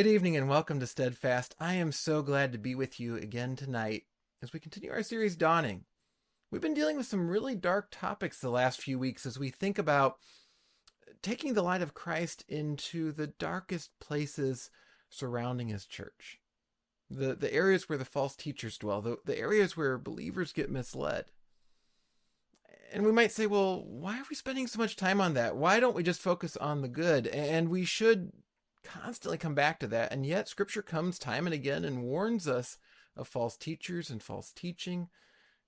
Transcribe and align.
Good 0.00 0.06
evening 0.06 0.34
and 0.34 0.48
welcome 0.48 0.80
to 0.80 0.86
Steadfast. 0.86 1.54
I 1.60 1.74
am 1.74 1.92
so 1.92 2.22
glad 2.22 2.52
to 2.52 2.58
be 2.58 2.74
with 2.74 2.98
you 2.98 3.16
again 3.16 3.54
tonight 3.54 4.04
as 4.42 4.50
we 4.50 4.58
continue 4.58 4.90
our 4.90 5.02
series 5.02 5.36
Dawning. 5.36 5.84
We've 6.50 6.62
been 6.62 6.72
dealing 6.72 6.96
with 6.96 7.04
some 7.04 7.28
really 7.28 7.54
dark 7.54 7.88
topics 7.90 8.38
the 8.38 8.48
last 8.48 8.80
few 8.80 8.98
weeks 8.98 9.26
as 9.26 9.38
we 9.38 9.50
think 9.50 9.78
about 9.78 10.16
taking 11.20 11.52
the 11.52 11.62
light 11.62 11.82
of 11.82 11.92
Christ 11.92 12.46
into 12.48 13.12
the 13.12 13.26
darkest 13.26 13.90
places 14.00 14.70
surrounding 15.10 15.68
his 15.68 15.84
church. 15.84 16.38
The, 17.10 17.34
the 17.34 17.52
areas 17.52 17.86
where 17.86 17.98
the 17.98 18.06
false 18.06 18.34
teachers 18.34 18.78
dwell, 18.78 19.02
the, 19.02 19.18
the 19.26 19.38
areas 19.38 19.76
where 19.76 19.98
believers 19.98 20.54
get 20.54 20.70
misled. 20.70 21.26
And 22.90 23.04
we 23.04 23.12
might 23.12 23.32
say, 23.32 23.46
well, 23.46 23.84
why 23.84 24.18
are 24.18 24.26
we 24.30 24.34
spending 24.34 24.66
so 24.66 24.78
much 24.78 24.96
time 24.96 25.20
on 25.20 25.34
that? 25.34 25.56
Why 25.56 25.78
don't 25.78 25.94
we 25.94 26.02
just 26.02 26.22
focus 26.22 26.56
on 26.56 26.80
the 26.80 26.88
good? 26.88 27.26
And 27.26 27.68
we 27.68 27.84
should 27.84 28.32
constantly 28.84 29.38
come 29.38 29.54
back 29.54 29.78
to 29.80 29.86
that. 29.88 30.12
And 30.12 30.24
yet, 30.26 30.48
scripture 30.48 30.82
comes 30.82 31.18
time 31.18 31.46
and 31.46 31.54
again 31.54 31.84
and 31.84 32.02
warns 32.02 32.48
us 32.48 32.78
of 33.16 33.28
false 33.28 33.56
teachers 33.56 34.10
and 34.10 34.22
false 34.22 34.52
teaching 34.52 35.08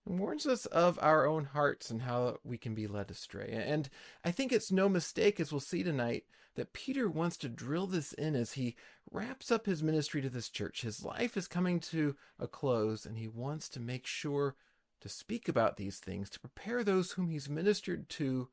and 0.07 0.19
warns 0.19 0.47
us 0.47 0.67
of 0.67 0.99
our 1.01 1.27
own 1.27 1.45
hearts 1.45 1.91
and 1.91 2.03
how 2.03 2.39
we 2.45 2.59
can 2.59 2.75
be 2.75 2.87
led 2.87 3.11
astray. 3.11 3.51
And 3.53 3.89
I 4.25 4.31
think 4.31 4.53
it's 4.53 4.73
no 4.73 4.89
mistake, 4.89 5.39
as 5.39 5.53
we'll 5.53 5.61
see 5.61 5.83
tonight, 5.83 6.25
that 6.55 6.73
Peter 6.73 7.09
wants 7.09 7.37
to 7.39 7.49
drill 7.49 7.87
this 7.87 8.13
in 8.13 8.35
as 8.35 8.53
he 8.53 8.77
wraps 9.11 9.51
up 9.51 9.67
his 9.67 9.83
ministry 9.83 10.21
to 10.23 10.29
this 10.29 10.49
church. 10.49 10.83
His 10.83 11.05
life 11.05 11.37
is 11.37 11.49
coming 11.49 11.81
to 11.81 12.17
a 12.39 12.47
close, 12.47 13.07
and 13.07 13.17
he 13.17 13.29
wants 13.29 13.69
to 13.71 13.81
make 13.81 14.07
sure 14.07 14.57
to 15.01 15.09
speak 15.09 15.49
about 15.49 15.77
these 15.77 15.99
things, 15.99 16.31
to 16.31 16.41
prepare 16.41 16.85
those 16.85 17.13
whom 17.13 17.29
he's 17.29 17.49
ministered 17.49 18.09
to 18.11 18.49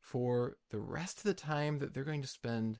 for 0.00 0.56
the 0.70 0.78
rest 0.78 1.18
of 1.18 1.24
the 1.24 1.34
time 1.34 1.78
that 1.78 1.94
they're 1.94 2.04
going 2.04 2.22
to 2.22 2.28
spend 2.28 2.78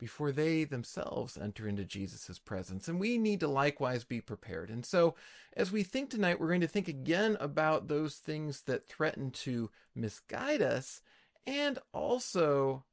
before 0.00 0.32
they 0.32 0.64
themselves 0.64 1.36
enter 1.36 1.68
into 1.68 1.84
Jesus' 1.84 2.38
presence. 2.38 2.88
And 2.88 2.98
we 2.98 3.18
need 3.18 3.38
to 3.40 3.48
likewise 3.48 4.02
be 4.02 4.20
prepared. 4.20 4.70
And 4.70 4.84
so, 4.84 5.14
as 5.56 5.70
we 5.70 5.82
think 5.82 6.08
tonight, 6.08 6.40
we're 6.40 6.48
going 6.48 6.62
to 6.62 6.66
think 6.66 6.88
again 6.88 7.36
about 7.38 7.86
those 7.86 8.16
things 8.16 8.62
that 8.62 8.88
threaten 8.88 9.30
to 9.30 9.70
misguide 9.94 10.62
us 10.62 11.02
and 11.46 11.78
also 11.92 12.84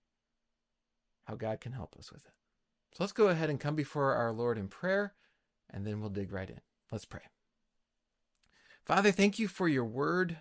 how 1.26 1.36
God 1.36 1.62
can 1.62 1.72
help 1.72 1.96
us 1.98 2.12
with 2.12 2.26
it. 2.26 2.34
So, 2.94 3.04
let's 3.04 3.14
go 3.14 3.30
ahead 3.30 3.50
and 3.50 3.60
come 3.60 3.76
before 3.76 4.14
our 4.14 4.34
Lord 4.34 4.58
in 4.58 4.68
prayer, 4.68 5.14
and 5.70 5.88
then 5.88 6.02
we'll 6.02 6.10
dig 6.10 6.34
right 6.34 6.50
in. 6.50 6.60
Let's 6.92 7.06
pray. 7.06 7.22
Father, 8.86 9.12
thank 9.12 9.40
you 9.40 9.48
for 9.48 9.70
your 9.70 9.86
word. 9.86 10.38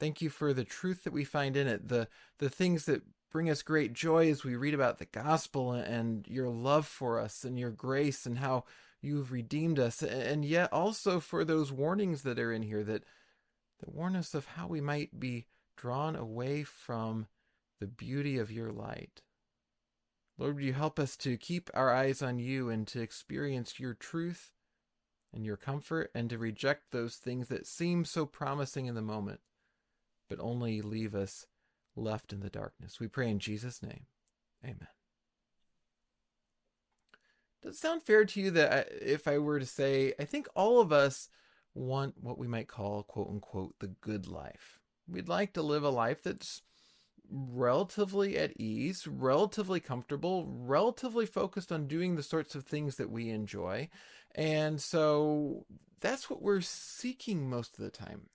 Thank 0.00 0.22
you 0.22 0.30
for 0.30 0.52
the 0.52 0.64
truth 0.64 1.04
that 1.04 1.12
we 1.12 1.24
find 1.24 1.56
in 1.56 1.66
it, 1.66 1.88
the, 1.88 2.08
the 2.38 2.50
things 2.50 2.86
that 2.86 3.02
bring 3.34 3.50
us 3.50 3.62
great 3.62 3.92
joy 3.92 4.30
as 4.30 4.44
we 4.44 4.54
read 4.54 4.74
about 4.74 4.98
the 5.00 5.06
gospel 5.06 5.72
and 5.72 6.24
your 6.28 6.48
love 6.48 6.86
for 6.86 7.18
us 7.18 7.42
and 7.42 7.58
your 7.58 7.72
grace 7.72 8.26
and 8.26 8.38
how 8.38 8.62
you've 9.02 9.32
redeemed 9.32 9.76
us 9.76 10.04
and 10.04 10.44
yet 10.44 10.72
also 10.72 11.18
for 11.18 11.44
those 11.44 11.72
warnings 11.72 12.22
that 12.22 12.38
are 12.38 12.52
in 12.52 12.62
here 12.62 12.84
that 12.84 13.02
that 13.80 13.92
warn 13.92 14.14
us 14.14 14.34
of 14.34 14.46
how 14.46 14.68
we 14.68 14.80
might 14.80 15.18
be 15.18 15.46
drawn 15.76 16.14
away 16.14 16.62
from 16.62 17.26
the 17.80 17.88
beauty 17.88 18.38
of 18.38 18.52
your 18.52 18.70
light. 18.70 19.20
Lord, 20.38 20.54
would 20.54 20.64
you 20.64 20.72
help 20.72 21.00
us 21.00 21.16
to 21.16 21.36
keep 21.36 21.68
our 21.74 21.92
eyes 21.92 22.22
on 22.22 22.38
you 22.38 22.70
and 22.70 22.86
to 22.86 23.00
experience 23.00 23.80
your 23.80 23.94
truth 23.94 24.52
and 25.32 25.44
your 25.44 25.56
comfort 25.56 26.12
and 26.14 26.30
to 26.30 26.38
reject 26.38 26.92
those 26.92 27.16
things 27.16 27.48
that 27.48 27.66
seem 27.66 28.04
so 28.04 28.26
promising 28.26 28.86
in 28.86 28.94
the 28.94 29.02
moment, 29.02 29.40
but 30.30 30.38
only 30.38 30.80
leave 30.80 31.16
us 31.16 31.46
left 31.96 32.32
in 32.32 32.40
the 32.40 32.50
darkness. 32.50 33.00
We 33.00 33.08
pray 33.08 33.30
in 33.30 33.38
Jesus' 33.38 33.82
name. 33.82 34.06
Amen. 34.64 34.88
Does 37.62 37.76
it 37.76 37.78
sound 37.78 38.02
fair 38.02 38.24
to 38.24 38.40
you 38.40 38.50
that 38.52 38.88
if 39.00 39.26
I 39.26 39.38
were 39.38 39.58
to 39.58 39.66
say, 39.66 40.12
I 40.18 40.24
think 40.24 40.46
all 40.54 40.80
of 40.80 40.92
us 40.92 41.28
want 41.74 42.14
what 42.20 42.38
we 42.38 42.46
might 42.46 42.68
call, 42.68 43.02
quote 43.02 43.28
unquote, 43.28 43.74
the 43.80 43.88
good 43.88 44.26
life? 44.26 44.80
We'd 45.08 45.28
like 45.28 45.54
to 45.54 45.62
live 45.62 45.82
a 45.82 45.90
life 45.90 46.22
that's 46.22 46.62
relatively 47.30 48.36
at 48.36 48.58
ease, 48.60 49.06
relatively 49.06 49.80
comfortable, 49.80 50.46
relatively 50.46 51.26
focused 51.26 51.72
on 51.72 51.86
doing 51.86 52.16
the 52.16 52.22
sorts 52.22 52.54
of 52.54 52.64
things 52.64 52.96
that 52.96 53.10
we 53.10 53.30
enjoy. 53.30 53.88
And 54.34 54.80
so 54.80 55.64
that's 56.00 56.28
what 56.28 56.42
we're 56.42 56.60
seeking 56.60 57.48
most 57.48 57.78
of 57.78 57.84
the 57.84 57.90
time. 57.90 58.28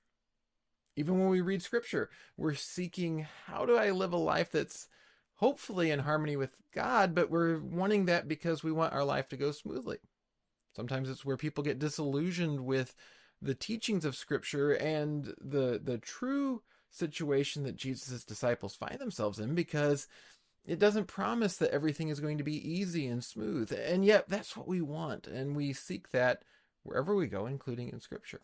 Even 0.99 1.17
when 1.17 1.29
we 1.29 1.39
read 1.39 1.61
scripture, 1.61 2.09
we're 2.35 2.53
seeking 2.55 3.25
how 3.45 3.65
do 3.65 3.77
I 3.77 3.91
live 3.91 4.11
a 4.11 4.17
life 4.17 4.51
that's 4.51 4.89
hopefully 5.35 5.91
in 5.91 5.99
harmony 5.99 6.35
with 6.35 6.57
God, 6.73 7.15
but 7.15 7.31
we're 7.31 7.57
wanting 7.57 8.05
that 8.07 8.27
because 8.27 8.63
we 8.63 8.73
want 8.73 8.91
our 8.91 9.05
life 9.05 9.29
to 9.29 9.37
go 9.37 9.51
smoothly. 9.51 9.99
Sometimes 10.75 11.09
it's 11.09 11.23
where 11.23 11.37
people 11.37 11.63
get 11.63 11.79
disillusioned 11.79 12.65
with 12.65 12.95
the 13.41 13.55
teachings 13.55 14.03
of 14.03 14.17
scripture 14.17 14.73
and 14.73 15.33
the 15.39 15.79
the 15.81 15.99
true 15.99 16.63
situation 16.91 17.63
that 17.63 17.77
Jesus' 17.77 18.25
disciples 18.25 18.75
find 18.75 18.99
themselves 18.99 19.39
in 19.39 19.55
because 19.55 20.05
it 20.65 20.79
doesn't 20.79 21.07
promise 21.07 21.55
that 21.57 21.71
everything 21.71 22.09
is 22.09 22.19
going 22.19 22.39
to 22.39 22.43
be 22.43 22.69
easy 22.69 23.07
and 23.07 23.23
smooth. 23.23 23.71
And 23.71 24.03
yet 24.03 24.27
that's 24.27 24.57
what 24.57 24.67
we 24.67 24.81
want 24.81 25.27
and 25.27 25.55
we 25.55 25.71
seek 25.71 26.11
that 26.11 26.43
wherever 26.83 27.15
we 27.15 27.27
go 27.27 27.45
including 27.45 27.87
in 27.87 28.01
scripture. 28.01 28.41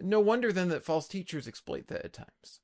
No 0.00 0.20
wonder 0.20 0.52
then 0.52 0.68
that 0.68 0.84
false 0.84 1.08
teachers 1.08 1.48
exploit 1.48 1.88
that 1.88 2.04
at 2.04 2.12
times. 2.12 2.60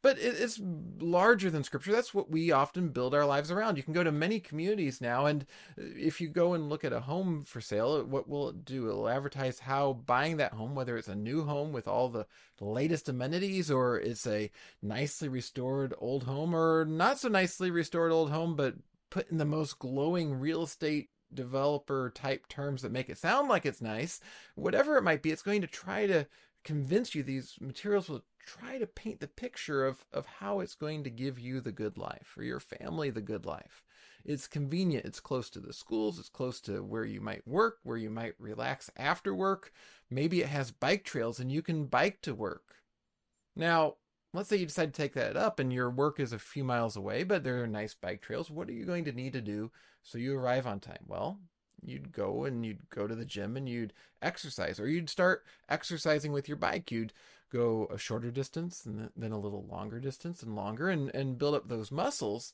But 0.00 0.16
it's 0.20 0.60
larger 1.00 1.50
than 1.50 1.64
scripture. 1.64 1.90
That's 1.90 2.14
what 2.14 2.30
we 2.30 2.52
often 2.52 2.90
build 2.90 3.14
our 3.14 3.26
lives 3.26 3.50
around. 3.50 3.76
You 3.76 3.82
can 3.82 3.94
go 3.94 4.04
to 4.04 4.12
many 4.12 4.38
communities 4.38 5.00
now, 5.00 5.26
and 5.26 5.44
uh, 5.76 5.82
if 5.96 6.20
you 6.20 6.28
go 6.28 6.54
and 6.54 6.68
look 6.68 6.84
at 6.84 6.92
a 6.92 7.00
home 7.00 7.42
for 7.42 7.60
sale, 7.60 8.04
what 8.04 8.28
will 8.28 8.50
it 8.50 8.64
do? 8.64 8.88
It'll 8.88 9.08
advertise 9.08 9.58
how 9.58 9.94
buying 9.94 10.36
that 10.36 10.52
home, 10.52 10.76
whether 10.76 10.96
it's 10.96 11.08
a 11.08 11.16
new 11.16 11.42
home 11.44 11.72
with 11.72 11.88
all 11.88 12.08
the 12.08 12.26
latest 12.60 13.08
amenities, 13.08 13.72
or 13.72 13.98
it's 13.98 14.24
a 14.24 14.52
nicely 14.80 15.28
restored 15.28 15.94
old 15.98 16.24
home, 16.24 16.54
or 16.54 16.84
not 16.84 17.18
so 17.18 17.28
nicely 17.28 17.72
restored 17.72 18.12
old 18.12 18.30
home, 18.30 18.54
but 18.54 18.74
put 19.10 19.28
in 19.32 19.38
the 19.38 19.44
most 19.44 19.80
glowing 19.80 20.38
real 20.38 20.62
estate 20.62 21.08
developer 21.34 22.10
type 22.14 22.48
terms 22.48 22.82
that 22.82 22.92
make 22.92 23.08
it 23.08 23.18
sound 23.18 23.48
like 23.48 23.66
it's 23.66 23.82
nice, 23.82 24.20
whatever 24.54 24.96
it 24.96 25.02
might 25.02 25.22
be, 25.22 25.30
it's 25.30 25.42
going 25.42 25.60
to 25.60 25.66
try 25.66 26.06
to 26.06 26.26
convince 26.68 27.14
you 27.14 27.22
these 27.22 27.54
materials 27.62 28.10
will 28.10 28.22
try 28.44 28.76
to 28.76 28.86
paint 28.86 29.20
the 29.20 29.26
picture 29.26 29.86
of, 29.86 30.04
of 30.12 30.26
how 30.26 30.60
it's 30.60 30.74
going 30.74 31.02
to 31.02 31.08
give 31.08 31.38
you 31.38 31.62
the 31.62 31.72
good 31.72 31.96
life 31.96 32.34
or 32.36 32.42
your 32.42 32.60
family 32.60 33.08
the 33.08 33.22
good 33.22 33.46
life. 33.46 33.82
It's 34.22 34.46
convenient. 34.46 35.06
It's 35.06 35.18
close 35.18 35.48
to 35.50 35.60
the 35.60 35.72
schools. 35.72 36.18
It's 36.18 36.28
close 36.28 36.60
to 36.62 36.82
where 36.82 37.06
you 37.06 37.22
might 37.22 37.48
work, 37.48 37.78
where 37.84 37.96
you 37.96 38.10
might 38.10 38.34
relax 38.38 38.90
after 38.98 39.34
work. 39.34 39.72
Maybe 40.10 40.42
it 40.42 40.48
has 40.48 40.70
bike 40.70 41.04
trails 41.04 41.40
and 41.40 41.50
you 41.50 41.62
can 41.62 41.86
bike 41.86 42.20
to 42.20 42.34
work. 42.34 42.74
Now, 43.56 43.94
let's 44.34 44.50
say 44.50 44.56
you 44.56 44.66
decide 44.66 44.92
to 44.92 45.02
take 45.02 45.14
that 45.14 45.38
up 45.38 45.58
and 45.58 45.72
your 45.72 45.88
work 45.88 46.20
is 46.20 46.34
a 46.34 46.38
few 46.38 46.64
miles 46.64 46.96
away, 46.96 47.24
but 47.24 47.44
there 47.44 47.62
are 47.62 47.66
nice 47.66 47.94
bike 47.94 48.20
trails. 48.20 48.50
What 48.50 48.68
are 48.68 48.74
you 48.74 48.84
going 48.84 49.06
to 49.06 49.12
need 49.12 49.32
to 49.32 49.40
do 49.40 49.70
so 50.02 50.18
you 50.18 50.36
arrive 50.36 50.66
on 50.66 50.80
time? 50.80 51.04
Well, 51.06 51.40
you'd 51.84 52.12
go 52.12 52.44
and 52.44 52.64
you'd 52.64 52.88
go 52.90 53.06
to 53.06 53.14
the 53.14 53.24
gym 53.24 53.56
and 53.56 53.68
you'd 53.68 53.92
exercise 54.22 54.78
or 54.80 54.88
you'd 54.88 55.10
start 55.10 55.44
exercising 55.68 56.32
with 56.32 56.48
your 56.48 56.56
bike 56.56 56.90
you'd 56.90 57.12
go 57.52 57.86
a 57.90 57.98
shorter 57.98 58.30
distance 58.30 58.84
and 58.84 59.10
then 59.16 59.32
a 59.32 59.38
little 59.38 59.64
longer 59.70 60.00
distance 60.00 60.42
and 60.42 60.54
longer 60.54 60.88
and, 60.88 61.14
and 61.14 61.38
build 61.38 61.54
up 61.54 61.68
those 61.68 61.90
muscles 61.90 62.52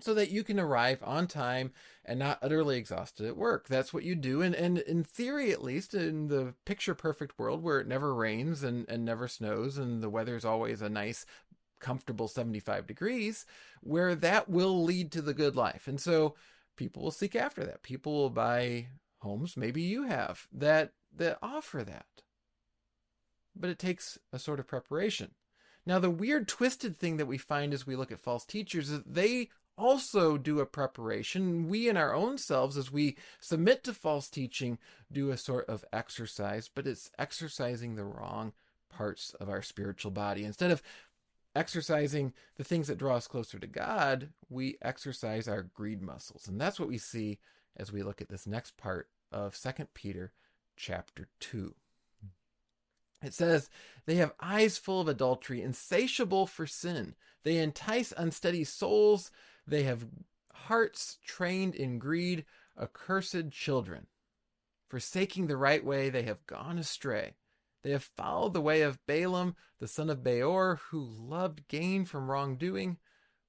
so 0.00 0.14
that 0.14 0.30
you 0.30 0.44
can 0.44 0.60
arrive 0.60 1.02
on 1.04 1.26
time 1.26 1.72
and 2.04 2.18
not 2.18 2.38
utterly 2.40 2.78
exhausted 2.78 3.26
at 3.26 3.36
work. 3.36 3.68
That's 3.68 3.92
what 3.92 4.04
you 4.04 4.14
do. 4.14 4.40
And, 4.42 4.54
and 4.54 4.78
in 4.78 5.02
theory, 5.02 5.50
at 5.50 5.62
least 5.62 5.94
in 5.94 6.28
the 6.28 6.54
picture 6.64 6.94
perfect 6.94 7.38
world 7.38 7.62
where 7.62 7.80
it 7.80 7.88
never 7.88 8.14
rains 8.14 8.62
and, 8.62 8.88
and 8.88 9.04
never 9.04 9.28
snows 9.28 9.76
and 9.76 10.02
the 10.02 10.10
weather's 10.10 10.44
always 10.44 10.82
a 10.82 10.88
nice, 10.88 11.26
comfortable 11.80 12.28
75 12.28 12.86
degrees, 12.86 13.44
where 13.80 14.14
that 14.14 14.48
will 14.48 14.84
lead 14.84 15.10
to 15.12 15.22
the 15.22 15.34
good 15.34 15.56
life. 15.56 15.88
And 15.88 16.00
so 16.00 16.34
people 16.78 17.02
will 17.02 17.10
seek 17.10 17.36
after 17.36 17.62
that. 17.64 17.82
People 17.82 18.14
will 18.14 18.30
buy 18.30 18.86
homes, 19.18 19.56
maybe 19.56 19.82
you 19.82 20.04
have, 20.04 20.46
that, 20.50 20.92
that 21.14 21.38
offer 21.42 21.84
that. 21.84 22.06
But 23.54 23.68
it 23.68 23.78
takes 23.78 24.18
a 24.32 24.38
sort 24.38 24.60
of 24.60 24.66
preparation. 24.66 25.32
Now, 25.84 25.98
the 25.98 26.10
weird, 26.10 26.48
twisted 26.48 26.96
thing 26.96 27.16
that 27.16 27.26
we 27.26 27.38
find 27.38 27.74
as 27.74 27.86
we 27.86 27.96
look 27.96 28.12
at 28.12 28.20
false 28.20 28.44
teachers 28.44 28.90
is 28.90 29.02
they 29.04 29.48
also 29.76 30.36
do 30.36 30.60
a 30.60 30.66
preparation. 30.66 31.68
We, 31.68 31.88
in 31.88 31.96
our 31.96 32.14
own 32.14 32.38
selves, 32.38 32.76
as 32.76 32.92
we 32.92 33.16
submit 33.40 33.84
to 33.84 33.94
false 33.94 34.28
teaching, 34.28 34.78
do 35.10 35.30
a 35.30 35.36
sort 35.36 35.68
of 35.68 35.84
exercise, 35.92 36.70
but 36.72 36.86
it's 36.86 37.10
exercising 37.18 37.94
the 37.94 38.04
wrong 38.04 38.52
parts 38.90 39.34
of 39.40 39.48
our 39.48 39.62
spiritual 39.62 40.10
body. 40.10 40.44
Instead 40.44 40.70
of 40.70 40.82
exercising 41.58 42.32
the 42.56 42.64
things 42.64 42.86
that 42.86 42.98
draw 42.98 43.16
us 43.16 43.26
closer 43.26 43.58
to 43.58 43.66
God, 43.66 44.30
we 44.48 44.78
exercise 44.80 45.48
our 45.48 45.62
greed 45.62 46.00
muscles. 46.00 46.46
And 46.46 46.60
that's 46.60 46.78
what 46.78 46.88
we 46.88 46.98
see 46.98 47.38
as 47.76 47.92
we 47.92 48.02
look 48.02 48.20
at 48.20 48.28
this 48.28 48.46
next 48.46 48.76
part 48.76 49.08
of 49.32 49.58
2 49.60 49.86
Peter 49.92 50.32
chapter 50.76 51.28
2. 51.40 51.74
It 53.22 53.34
says, 53.34 53.68
They 54.06 54.14
have 54.16 54.34
eyes 54.40 54.78
full 54.78 55.00
of 55.00 55.08
adultery, 55.08 55.60
insatiable 55.60 56.46
for 56.46 56.66
sin. 56.66 57.16
They 57.42 57.58
entice 57.58 58.12
unsteady 58.16 58.62
souls. 58.62 59.32
They 59.66 59.82
have 59.82 60.06
hearts 60.52 61.18
trained 61.24 61.74
in 61.74 61.98
greed, 61.98 62.44
accursed 62.80 63.50
children. 63.50 64.06
Forsaking 64.88 65.48
the 65.48 65.56
right 65.56 65.84
way, 65.84 66.08
they 66.08 66.22
have 66.22 66.46
gone 66.46 66.78
astray. 66.78 67.34
They 67.82 67.90
have 67.90 68.10
followed 68.16 68.54
the 68.54 68.60
way 68.60 68.82
of 68.82 69.04
Balaam, 69.06 69.54
the 69.78 69.88
son 69.88 70.10
of 70.10 70.24
Beor, 70.24 70.80
who 70.90 71.00
loved 71.00 71.68
gain 71.68 72.04
from 72.04 72.30
wrongdoing, 72.30 72.98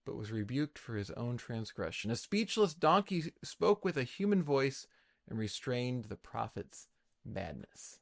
but 0.06 0.16
was 0.16 0.32
rebuked 0.32 0.78
for 0.78 0.96
his 0.96 1.12
own 1.12 1.38
transgression. 1.38 2.12
A 2.12 2.16
speechless 2.16 2.74
donkey 2.74 3.34
spoke 3.44 3.84
with 3.84 3.98
a 3.98 4.04
human 4.04 4.44
voice 4.44 4.88
and 5.28 5.40
restrained 5.40 6.06
the 6.06 6.16
prophet's 6.16 6.88
madness. 7.26 8.00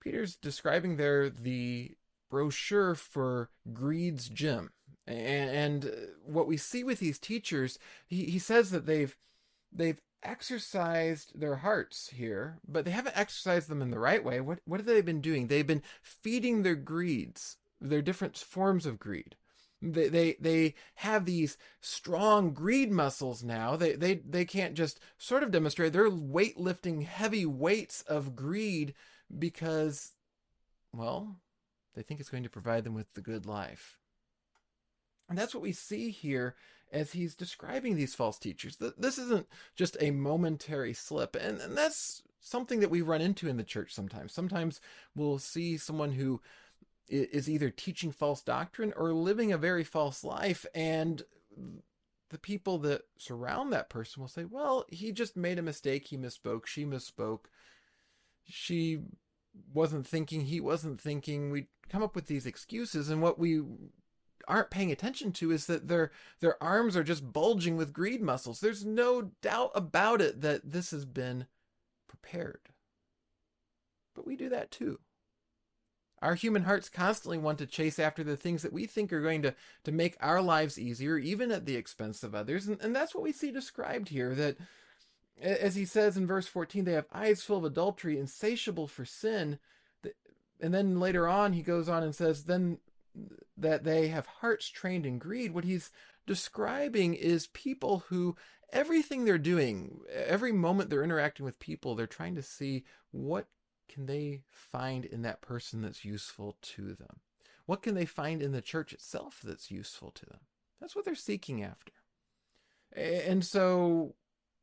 Peter's 0.00 0.34
describing 0.34 0.96
there 0.96 1.30
the 1.30 1.92
brochure 2.28 2.94
for 2.94 3.50
Greed's 3.72 4.28
Gym. 4.28 4.70
And, 5.06 5.84
and 5.84 5.94
what 6.24 6.46
we 6.46 6.56
see 6.56 6.82
with 6.82 6.98
these 6.98 7.18
teachers, 7.18 7.78
he, 8.06 8.24
he 8.24 8.38
says 8.38 8.70
that 8.70 8.86
they've 8.86 9.16
they've 9.72 10.00
exercised 10.22 11.38
their 11.38 11.56
hearts 11.56 12.10
here, 12.10 12.58
but 12.66 12.84
they 12.84 12.90
haven't 12.90 13.16
exercised 13.16 13.68
them 13.68 13.82
in 13.82 13.90
the 13.90 13.98
right 13.98 14.24
way. 14.24 14.40
What 14.40 14.60
what 14.64 14.80
have 14.80 14.86
they 14.86 15.00
been 15.00 15.20
doing? 15.20 15.46
They've 15.46 15.66
been 15.66 15.82
feeding 16.00 16.62
their 16.62 16.74
greeds, 16.74 17.56
their 17.80 18.02
different 18.02 18.36
forms 18.36 18.86
of 18.86 18.98
greed. 18.98 19.36
They 19.82 20.08
they 20.08 20.36
they 20.40 20.74
have 20.96 21.24
these 21.24 21.58
strong 21.80 22.52
greed 22.52 22.92
muscles 22.92 23.42
now. 23.42 23.74
They 23.74 23.94
they 23.94 24.14
they 24.14 24.44
can't 24.44 24.74
just 24.74 25.00
sort 25.18 25.42
of 25.42 25.50
demonstrate. 25.50 25.92
They're 25.92 26.10
weightlifting 26.10 27.04
heavy 27.04 27.44
weights 27.44 28.02
of 28.02 28.36
greed 28.36 28.94
because, 29.36 30.12
well, 30.92 31.36
they 31.94 32.02
think 32.02 32.20
it's 32.20 32.30
going 32.30 32.44
to 32.44 32.50
provide 32.50 32.84
them 32.84 32.94
with 32.94 33.12
the 33.14 33.20
good 33.20 33.44
life. 33.44 33.98
And 35.28 35.36
that's 35.36 35.54
what 35.54 35.62
we 35.62 35.72
see 35.72 36.10
here 36.10 36.54
as 36.92 37.12
he's 37.12 37.34
describing 37.34 37.96
these 37.96 38.14
false 38.14 38.38
teachers. 38.38 38.76
This 38.76 39.18
isn't 39.18 39.48
just 39.74 39.96
a 40.00 40.10
momentary 40.10 40.92
slip. 40.92 41.34
And, 41.34 41.60
and 41.60 41.76
that's 41.76 42.22
something 42.40 42.80
that 42.80 42.90
we 42.90 43.00
run 43.00 43.22
into 43.22 43.48
in 43.48 43.56
the 43.56 43.64
church 43.64 43.94
sometimes. 43.94 44.32
Sometimes 44.32 44.80
we'll 45.16 45.38
see 45.38 45.78
someone 45.78 46.12
who 46.12 46.40
is 47.08 47.48
either 47.48 47.70
teaching 47.70 48.12
false 48.12 48.42
doctrine 48.42 48.92
or 48.96 49.12
living 49.12 49.52
a 49.52 49.58
very 49.58 49.84
false 49.84 50.22
life. 50.22 50.66
And 50.74 51.22
the 52.30 52.38
people 52.38 52.78
that 52.78 53.02
surround 53.18 53.72
that 53.72 53.90
person 53.90 54.20
will 54.20 54.28
say, 54.28 54.44
well, 54.44 54.84
he 54.88 55.12
just 55.12 55.36
made 55.36 55.58
a 55.58 55.62
mistake. 55.62 56.08
He 56.08 56.16
misspoke. 56.16 56.66
She 56.66 56.84
misspoke. 56.84 57.46
She 58.44 59.00
wasn't 59.72 60.06
thinking. 60.06 60.42
He 60.42 60.60
wasn't 60.60 61.00
thinking. 61.00 61.50
We 61.50 61.66
come 61.88 62.02
up 62.02 62.14
with 62.14 62.26
these 62.26 62.46
excuses. 62.46 63.08
And 63.08 63.22
what 63.22 63.38
we 63.38 63.62
aren't 64.48 64.70
paying 64.70 64.92
attention 64.92 65.32
to 65.32 65.50
is 65.50 65.66
that 65.66 65.88
their 65.88 66.10
their 66.40 66.62
arms 66.62 66.96
are 66.96 67.04
just 67.04 67.32
bulging 67.32 67.76
with 67.76 67.92
greed 67.92 68.22
muscles. 68.22 68.60
There's 68.60 68.84
no 68.84 69.30
doubt 69.40 69.72
about 69.74 70.20
it 70.20 70.40
that 70.40 70.72
this 70.72 70.90
has 70.90 71.04
been 71.04 71.46
prepared. 72.08 72.70
But 74.14 74.26
we 74.26 74.36
do 74.36 74.48
that 74.50 74.70
too. 74.70 74.98
Our 76.20 76.36
human 76.36 76.62
hearts 76.62 76.88
constantly 76.88 77.38
want 77.38 77.58
to 77.58 77.66
chase 77.66 77.98
after 77.98 78.22
the 78.22 78.36
things 78.36 78.62
that 78.62 78.72
we 78.72 78.86
think 78.86 79.12
are 79.12 79.20
going 79.20 79.42
to, 79.42 79.54
to 79.82 79.90
make 79.90 80.16
our 80.20 80.40
lives 80.40 80.78
easier, 80.78 81.18
even 81.18 81.50
at 81.50 81.66
the 81.66 81.74
expense 81.74 82.22
of 82.22 82.34
others. 82.34 82.68
And, 82.68 82.80
and 82.80 82.94
that's 82.94 83.12
what 83.12 83.24
we 83.24 83.32
see 83.32 83.50
described 83.50 84.08
here 84.08 84.32
that, 84.36 84.56
as 85.40 85.74
he 85.74 85.84
says 85.84 86.16
in 86.16 86.28
verse 86.28 86.46
14, 86.46 86.84
they 86.84 86.92
have 86.92 87.06
eyes 87.12 87.42
full 87.42 87.58
of 87.58 87.64
adultery, 87.64 88.18
insatiable 88.18 88.86
for 88.86 89.04
sin. 89.04 89.58
And 90.60 90.72
then 90.72 91.00
later 91.00 91.26
on, 91.26 91.54
he 91.54 91.62
goes 91.62 91.88
on 91.88 92.04
and 92.04 92.14
says, 92.14 92.44
then 92.44 92.78
that 93.56 93.84
they 93.84 94.08
have 94.08 94.26
hearts 94.26 94.68
trained 94.68 95.06
in 95.06 95.18
greed, 95.18 95.52
what 95.52 95.64
he's 95.64 95.90
describing 96.26 97.14
is 97.14 97.48
people 97.48 98.04
who 98.08 98.36
everything 98.72 99.24
they're 99.24 99.38
doing, 99.38 100.00
every 100.10 100.52
moment 100.52 100.88
they're 100.90 101.04
interacting 101.04 101.44
with 101.44 101.58
people, 101.58 101.94
they're 101.94 102.06
trying 102.06 102.34
to 102.34 102.42
see 102.42 102.84
what 103.10 103.46
can 103.88 104.06
they 104.06 104.40
find 104.50 105.04
in 105.04 105.22
that 105.22 105.42
person 105.42 105.82
that's 105.82 106.04
useful 106.04 106.56
to 106.62 106.94
them? 106.94 107.20
What 107.66 107.82
can 107.82 107.94
they 107.94 108.06
find 108.06 108.42
in 108.42 108.52
the 108.52 108.62
church 108.62 108.92
itself 108.92 109.40
that's 109.44 109.70
useful 109.70 110.10
to 110.12 110.26
them? 110.26 110.40
That's 110.80 110.96
what 110.96 111.04
they're 111.04 111.14
seeking 111.14 111.62
after. 111.62 111.92
And 112.94 113.44
so 113.44 114.14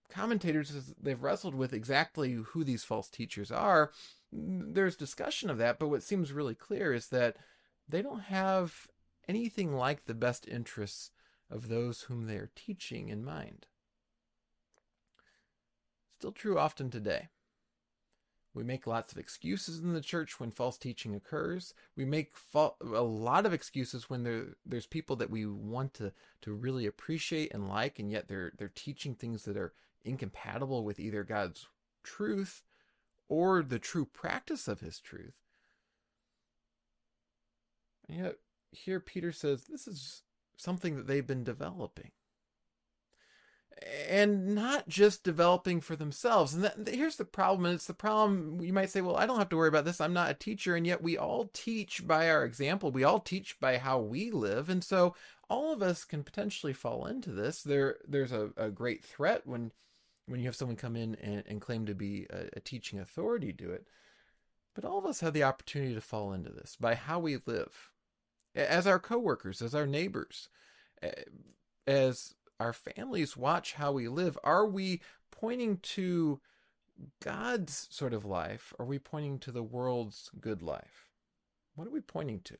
commentators 0.09 0.93
they've 0.99 1.21
wrestled 1.21 1.55
with 1.55 1.71
exactly 1.71 2.33
who 2.33 2.63
these 2.63 2.83
false 2.83 3.09
teachers 3.09 3.51
are 3.51 3.91
there's 4.31 4.95
discussion 4.95 5.51
of 5.51 5.59
that 5.59 5.77
but 5.77 5.87
what 5.87 6.01
seems 6.01 6.31
really 6.31 6.55
clear 6.55 6.91
is 6.93 7.09
that 7.09 7.37
they 7.89 8.01
don't 8.01 8.21
have 8.21 8.87
anything 9.27 9.73
like 9.73 10.05
the 10.05 10.13
best 10.13 10.47
interests 10.47 11.11
of 11.49 11.67
those 11.67 12.03
whom 12.03 12.27
they 12.27 12.35
are 12.35 12.51
teaching 12.55 13.09
in 13.09 13.25
mind. 13.25 13.65
Still 16.19 16.31
true 16.31 16.59
often 16.59 16.89
today. 16.89 17.29
We 18.53 18.63
make 18.63 18.87
lots 18.87 19.13
of 19.13 19.19
excuses 19.19 19.79
in 19.79 19.93
the 19.93 20.01
church 20.01 20.39
when 20.39 20.51
false 20.51 20.77
teaching 20.77 21.15
occurs. 21.15 21.73
We 21.95 22.03
make 22.03 22.35
fa- 22.35 22.71
a 22.81 23.01
lot 23.01 23.45
of 23.45 23.53
excuses 23.53 24.09
when 24.09 24.23
there, 24.23 24.47
there's 24.65 24.87
people 24.87 25.15
that 25.17 25.29
we 25.29 25.45
want 25.45 25.93
to, 25.95 26.11
to 26.41 26.53
really 26.53 26.85
appreciate 26.85 27.53
and 27.53 27.69
like, 27.69 27.99
and 27.99 28.11
yet 28.11 28.27
they're 28.27 28.51
they're 28.57 28.71
teaching 28.73 29.13
things 29.13 29.43
that 29.43 29.55
are 29.55 29.73
incompatible 30.03 30.83
with 30.83 30.99
either 30.99 31.23
God's 31.23 31.67
truth 32.03 32.63
or 33.27 33.61
the 33.61 33.79
true 33.79 34.05
practice 34.05 34.67
of 34.67 34.79
His 34.81 34.99
truth. 34.99 35.35
And 38.09 38.19
yet, 38.19 38.35
here 38.71 38.99
Peter 38.99 39.31
says 39.31 39.63
this 39.63 39.87
is 39.87 40.23
something 40.57 40.95
that 40.95 41.07
they've 41.07 41.25
been 41.25 41.43
developing. 41.43 42.11
And 44.09 44.53
not 44.55 44.89
just 44.89 45.23
developing 45.23 45.79
for 45.79 45.95
themselves. 45.95 46.53
And 46.53 46.65
that, 46.65 46.87
here's 46.89 47.15
the 47.15 47.23
problem. 47.23 47.65
And 47.65 47.75
it's 47.75 47.87
the 47.87 47.93
problem 47.93 48.59
you 48.59 48.73
might 48.73 48.89
say, 48.89 48.99
well, 48.99 49.15
I 49.15 49.25
don't 49.25 49.37
have 49.37 49.47
to 49.49 49.57
worry 49.57 49.69
about 49.69 49.85
this. 49.85 50.01
I'm 50.01 50.11
not 50.11 50.31
a 50.31 50.33
teacher. 50.33 50.75
And 50.75 50.85
yet 50.85 51.01
we 51.01 51.17
all 51.17 51.49
teach 51.53 52.05
by 52.05 52.29
our 52.29 52.43
example. 52.43 52.91
We 52.91 53.05
all 53.05 53.21
teach 53.21 53.57
by 53.61 53.77
how 53.77 53.99
we 53.99 54.31
live. 54.31 54.67
And 54.69 54.83
so 54.83 55.15
all 55.49 55.71
of 55.71 55.81
us 55.81 56.03
can 56.03 56.23
potentially 56.23 56.73
fall 56.73 57.05
into 57.05 57.31
this. 57.31 57.61
There, 57.63 57.99
there's 58.05 58.33
a, 58.33 58.49
a 58.57 58.69
great 58.69 59.03
threat 59.03 59.47
when 59.47 59.71
when 60.29 60.39
you 60.39 60.45
have 60.45 60.55
someone 60.55 60.77
come 60.77 60.95
in 60.95 61.15
and, 61.15 61.43
and 61.47 61.59
claim 61.59 61.85
to 61.87 61.95
be 61.95 62.27
a, 62.29 62.57
a 62.57 62.59
teaching 62.59 62.99
authority 62.99 63.51
do 63.51 63.71
it. 63.71 63.87
But 64.75 64.85
all 64.85 64.99
of 64.99 65.05
us 65.05 65.19
have 65.21 65.33
the 65.33 65.43
opportunity 65.43 65.95
to 65.95 66.01
fall 66.01 66.33
into 66.33 66.51
this 66.51 66.77
by 66.79 66.95
how 66.95 67.19
we 67.19 67.39
live, 67.45 67.91
as 68.55 68.87
our 68.87 68.99
coworkers, 68.99 69.61
as 69.61 69.75
our 69.75 69.87
neighbors, 69.87 70.49
eh, 71.01 71.11
as 71.87 72.35
our 72.59 72.73
families 72.73 73.37
watch 73.37 73.73
how 73.73 73.91
we 73.91 74.07
live. 74.07 74.37
Are 74.43 74.65
we 74.65 75.01
pointing 75.31 75.77
to 75.77 76.39
God's 77.23 77.87
sort 77.89 78.13
of 78.13 78.25
life? 78.25 78.73
Are 78.77 78.85
we 78.85 78.99
pointing 78.99 79.39
to 79.39 79.51
the 79.51 79.63
world's 79.63 80.29
good 80.39 80.61
life? 80.61 81.09
What 81.75 81.87
are 81.87 81.91
we 81.91 82.01
pointing 82.01 82.41
to? 82.41 82.57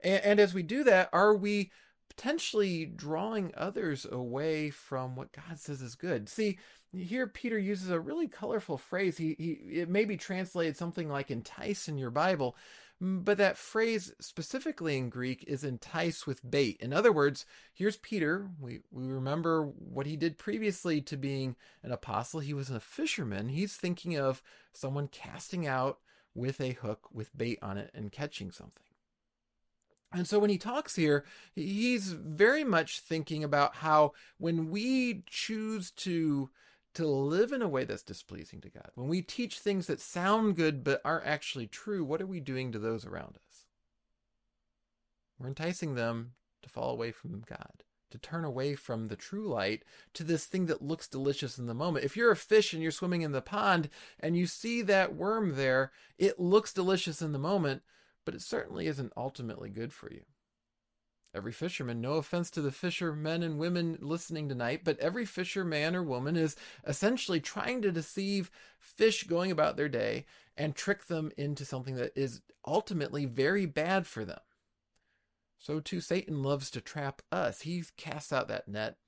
And, 0.00 0.24
and 0.24 0.40
as 0.40 0.52
we 0.54 0.62
do 0.62 0.82
that, 0.84 1.08
are 1.12 1.34
we 1.34 1.70
potentially 2.16 2.86
drawing 2.86 3.52
others 3.56 4.06
away 4.10 4.70
from 4.70 5.16
what 5.16 5.32
God 5.32 5.58
says 5.58 5.82
is 5.82 5.94
good. 5.94 6.28
See, 6.28 6.58
here 6.92 7.26
Peter 7.26 7.58
uses 7.58 7.90
a 7.90 7.98
really 8.00 8.28
colorful 8.28 8.78
phrase. 8.78 9.18
He, 9.18 9.34
he 9.38 9.80
it 9.80 9.88
may 9.88 10.04
be 10.04 10.16
translated 10.16 10.76
something 10.76 11.08
like 11.08 11.30
entice 11.30 11.88
in 11.88 11.98
your 11.98 12.10
Bible, 12.10 12.56
Mm, 13.02 13.24
but 13.24 13.38
that 13.38 13.56
phrase 13.56 14.12
specifically 14.20 14.96
in 14.96 15.08
Greek 15.08 15.44
is 15.46 15.64
entice 15.64 16.26
with 16.26 16.48
bait. 16.48 16.76
In 16.80 16.92
other 16.92 17.12
words, 17.12 17.46
here's 17.72 17.96
Peter. 17.96 18.50
We, 18.60 18.80
we 18.90 19.06
remember 19.06 19.64
what 19.64 20.06
he 20.06 20.16
did 20.16 20.38
previously 20.38 21.00
to 21.02 21.16
being 21.16 21.56
an 21.82 21.92
apostle. 21.92 22.40
He 22.40 22.54
was 22.54 22.70
a 22.70 22.80
fisherman. 22.80 23.48
He's 23.48 23.76
thinking 23.76 24.16
of 24.16 24.42
someone 24.72 25.08
casting 25.08 25.66
out 25.66 25.98
with 26.34 26.60
a 26.60 26.72
hook 26.72 27.08
with 27.12 27.36
bait 27.36 27.58
on 27.62 27.78
it 27.78 27.90
and 27.94 28.12
catching 28.12 28.50
something. 28.50 28.82
And 30.12 30.28
so 30.28 30.38
when 30.38 30.50
he 30.50 30.58
talks 30.58 30.94
here, 30.94 31.24
he's 31.54 32.12
very 32.12 32.62
much 32.62 33.00
thinking 33.00 33.42
about 33.42 33.76
how 33.76 34.12
when 34.38 34.70
we 34.70 35.24
choose 35.28 35.90
to 35.92 36.50
to 36.94 37.06
live 37.06 37.52
in 37.52 37.62
a 37.62 37.68
way 37.68 37.84
that's 37.84 38.02
displeasing 38.02 38.60
to 38.62 38.70
God, 38.70 38.90
when 38.94 39.08
we 39.08 39.22
teach 39.22 39.58
things 39.58 39.86
that 39.86 40.00
sound 40.00 40.56
good 40.56 40.84
but 40.84 41.00
aren't 41.04 41.26
actually 41.26 41.66
true, 41.66 42.04
what 42.04 42.22
are 42.22 42.26
we 42.26 42.40
doing 42.40 42.72
to 42.72 42.78
those 42.78 43.04
around 43.04 43.36
us? 43.36 43.66
We're 45.38 45.48
enticing 45.48 45.94
them 45.94 46.32
to 46.62 46.68
fall 46.68 46.90
away 46.90 47.10
from 47.10 47.42
God, 47.46 47.82
to 48.10 48.18
turn 48.18 48.44
away 48.44 48.76
from 48.76 49.08
the 49.08 49.16
true 49.16 49.46
light 49.48 49.82
to 50.14 50.22
this 50.22 50.46
thing 50.46 50.66
that 50.66 50.82
looks 50.82 51.08
delicious 51.08 51.58
in 51.58 51.66
the 51.66 51.74
moment. 51.74 52.04
If 52.04 52.16
you're 52.16 52.30
a 52.30 52.36
fish 52.36 52.72
and 52.72 52.82
you're 52.82 52.92
swimming 52.92 53.22
in 53.22 53.32
the 53.32 53.42
pond 53.42 53.88
and 54.20 54.36
you 54.36 54.46
see 54.46 54.82
that 54.82 55.16
worm 55.16 55.56
there, 55.56 55.90
it 56.16 56.38
looks 56.38 56.72
delicious 56.72 57.20
in 57.20 57.32
the 57.32 57.38
moment, 57.38 57.82
but 58.24 58.34
it 58.34 58.42
certainly 58.42 58.86
isn't 58.86 59.12
ultimately 59.16 59.68
good 59.68 59.92
for 59.92 60.10
you. 60.12 60.22
Every 61.34 61.52
fisherman, 61.52 62.00
no 62.00 62.12
offense 62.12 62.48
to 62.50 62.62
the 62.62 62.70
fishermen 62.70 63.42
and 63.42 63.58
women 63.58 63.98
listening 64.00 64.48
tonight, 64.48 64.82
but 64.84 64.98
every 65.00 65.24
fisherman 65.24 65.96
or 65.96 66.02
woman 66.02 66.36
is 66.36 66.54
essentially 66.86 67.40
trying 67.40 67.82
to 67.82 67.90
deceive 67.90 68.52
fish 68.78 69.24
going 69.24 69.50
about 69.50 69.76
their 69.76 69.88
day 69.88 70.26
and 70.56 70.76
trick 70.76 71.06
them 71.06 71.32
into 71.36 71.64
something 71.64 71.96
that 71.96 72.12
is 72.14 72.40
ultimately 72.64 73.24
very 73.24 73.66
bad 73.66 74.06
for 74.06 74.24
them. 74.24 74.38
So 75.58 75.80
too, 75.80 76.00
Satan 76.00 76.42
loves 76.42 76.70
to 76.70 76.80
trap 76.80 77.22
us. 77.32 77.62
He 77.62 77.82
casts 77.96 78.32
out 78.32 78.46
that 78.48 78.68
net 78.68 78.98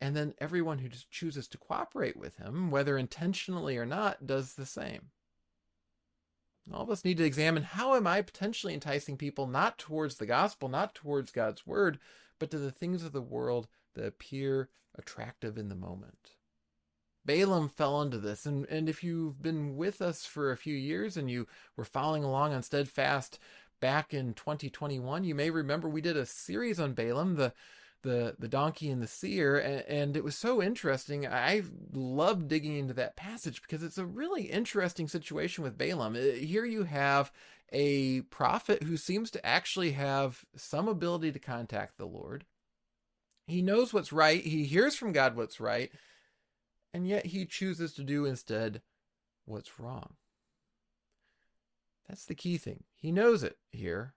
And 0.00 0.16
then 0.16 0.34
everyone 0.38 0.78
who 0.78 0.88
chooses 1.10 1.48
to 1.48 1.58
cooperate 1.58 2.16
with 2.16 2.36
him, 2.36 2.70
whether 2.70 2.96
intentionally 2.96 3.76
or 3.76 3.84
not, 3.84 4.26
does 4.26 4.54
the 4.54 4.66
same. 4.66 5.10
All 6.72 6.82
of 6.82 6.90
us 6.90 7.04
need 7.04 7.16
to 7.18 7.24
examine 7.24 7.62
how 7.62 7.94
am 7.94 8.06
I 8.06 8.22
potentially 8.22 8.74
enticing 8.74 9.16
people 9.16 9.46
not 9.46 9.78
towards 9.78 10.16
the 10.16 10.26
gospel, 10.26 10.68
not 10.68 10.94
towards 10.94 11.30
God's 11.30 11.66
word, 11.66 11.98
but 12.38 12.50
to 12.50 12.58
the 12.58 12.70
things 12.70 13.02
of 13.02 13.12
the 13.12 13.22
world 13.22 13.68
that 13.94 14.06
appear 14.06 14.68
attractive 14.96 15.56
in 15.56 15.68
the 15.68 15.74
moment. 15.74 16.32
Balaam 17.24 17.68
fell 17.68 18.00
into 18.00 18.18
this, 18.18 18.46
and, 18.46 18.66
and 18.66 18.88
if 18.88 19.04
you've 19.04 19.42
been 19.42 19.76
with 19.76 20.00
us 20.00 20.24
for 20.24 20.50
a 20.50 20.56
few 20.56 20.74
years 20.74 21.16
and 21.16 21.30
you 21.30 21.46
were 21.76 21.84
following 21.84 22.24
along 22.24 22.54
on 22.54 22.62
Steadfast 22.62 23.38
back 23.80 24.14
in 24.14 24.34
2021, 24.34 25.24
you 25.24 25.34
may 25.34 25.50
remember 25.50 25.88
we 25.88 26.00
did 26.00 26.16
a 26.16 26.24
series 26.24 26.80
on 26.80 26.94
Balaam, 26.94 27.36
the 27.36 27.52
the 28.02 28.36
the 28.38 28.48
donkey 28.48 28.90
and 28.90 29.02
the 29.02 29.06
seer 29.06 29.58
and, 29.58 29.84
and, 29.88 30.16
it 30.16 30.24
was 30.24 30.36
so 30.36 30.62
interesting. 30.62 31.26
I 31.26 31.62
love 31.92 32.48
digging 32.48 32.76
into 32.76 32.94
that 32.94 33.16
passage 33.16 33.62
because 33.62 33.82
it's 33.82 33.98
a 33.98 34.06
really 34.06 34.44
interesting 34.44 35.08
situation 35.08 35.64
with 35.64 35.78
balaam. 35.78 36.14
Uh, 36.14 36.36
here 36.36 36.64
you 36.64 36.84
have 36.84 37.32
a 37.72 38.22
prophet 38.22 38.84
who 38.84 38.96
seems 38.96 39.30
to 39.32 39.44
actually 39.44 39.92
have 39.92 40.44
some 40.56 40.88
ability 40.88 41.32
to 41.32 41.38
contact 41.38 41.98
the 41.98 42.06
lord. 42.06 42.44
He 43.46 43.62
knows 43.62 43.92
what's 43.92 44.12
right. 44.12 44.42
He 44.42 44.64
hears 44.64 44.94
from 44.94 45.12
god 45.12 45.36
what's 45.36 45.60
right. 45.60 45.90
And 46.94 47.06
yet 47.06 47.26
he 47.26 47.44
chooses 47.44 47.92
to 47.94 48.02
do 48.04 48.24
instead 48.24 48.80
what's 49.44 49.78
wrong. 49.78 50.14
That's 52.08 52.24
the 52.24 52.34
key 52.34 52.56
thing. 52.56 52.84
He 52.96 53.12
knows 53.12 53.42
it 53.42 53.58
here 53.70 54.14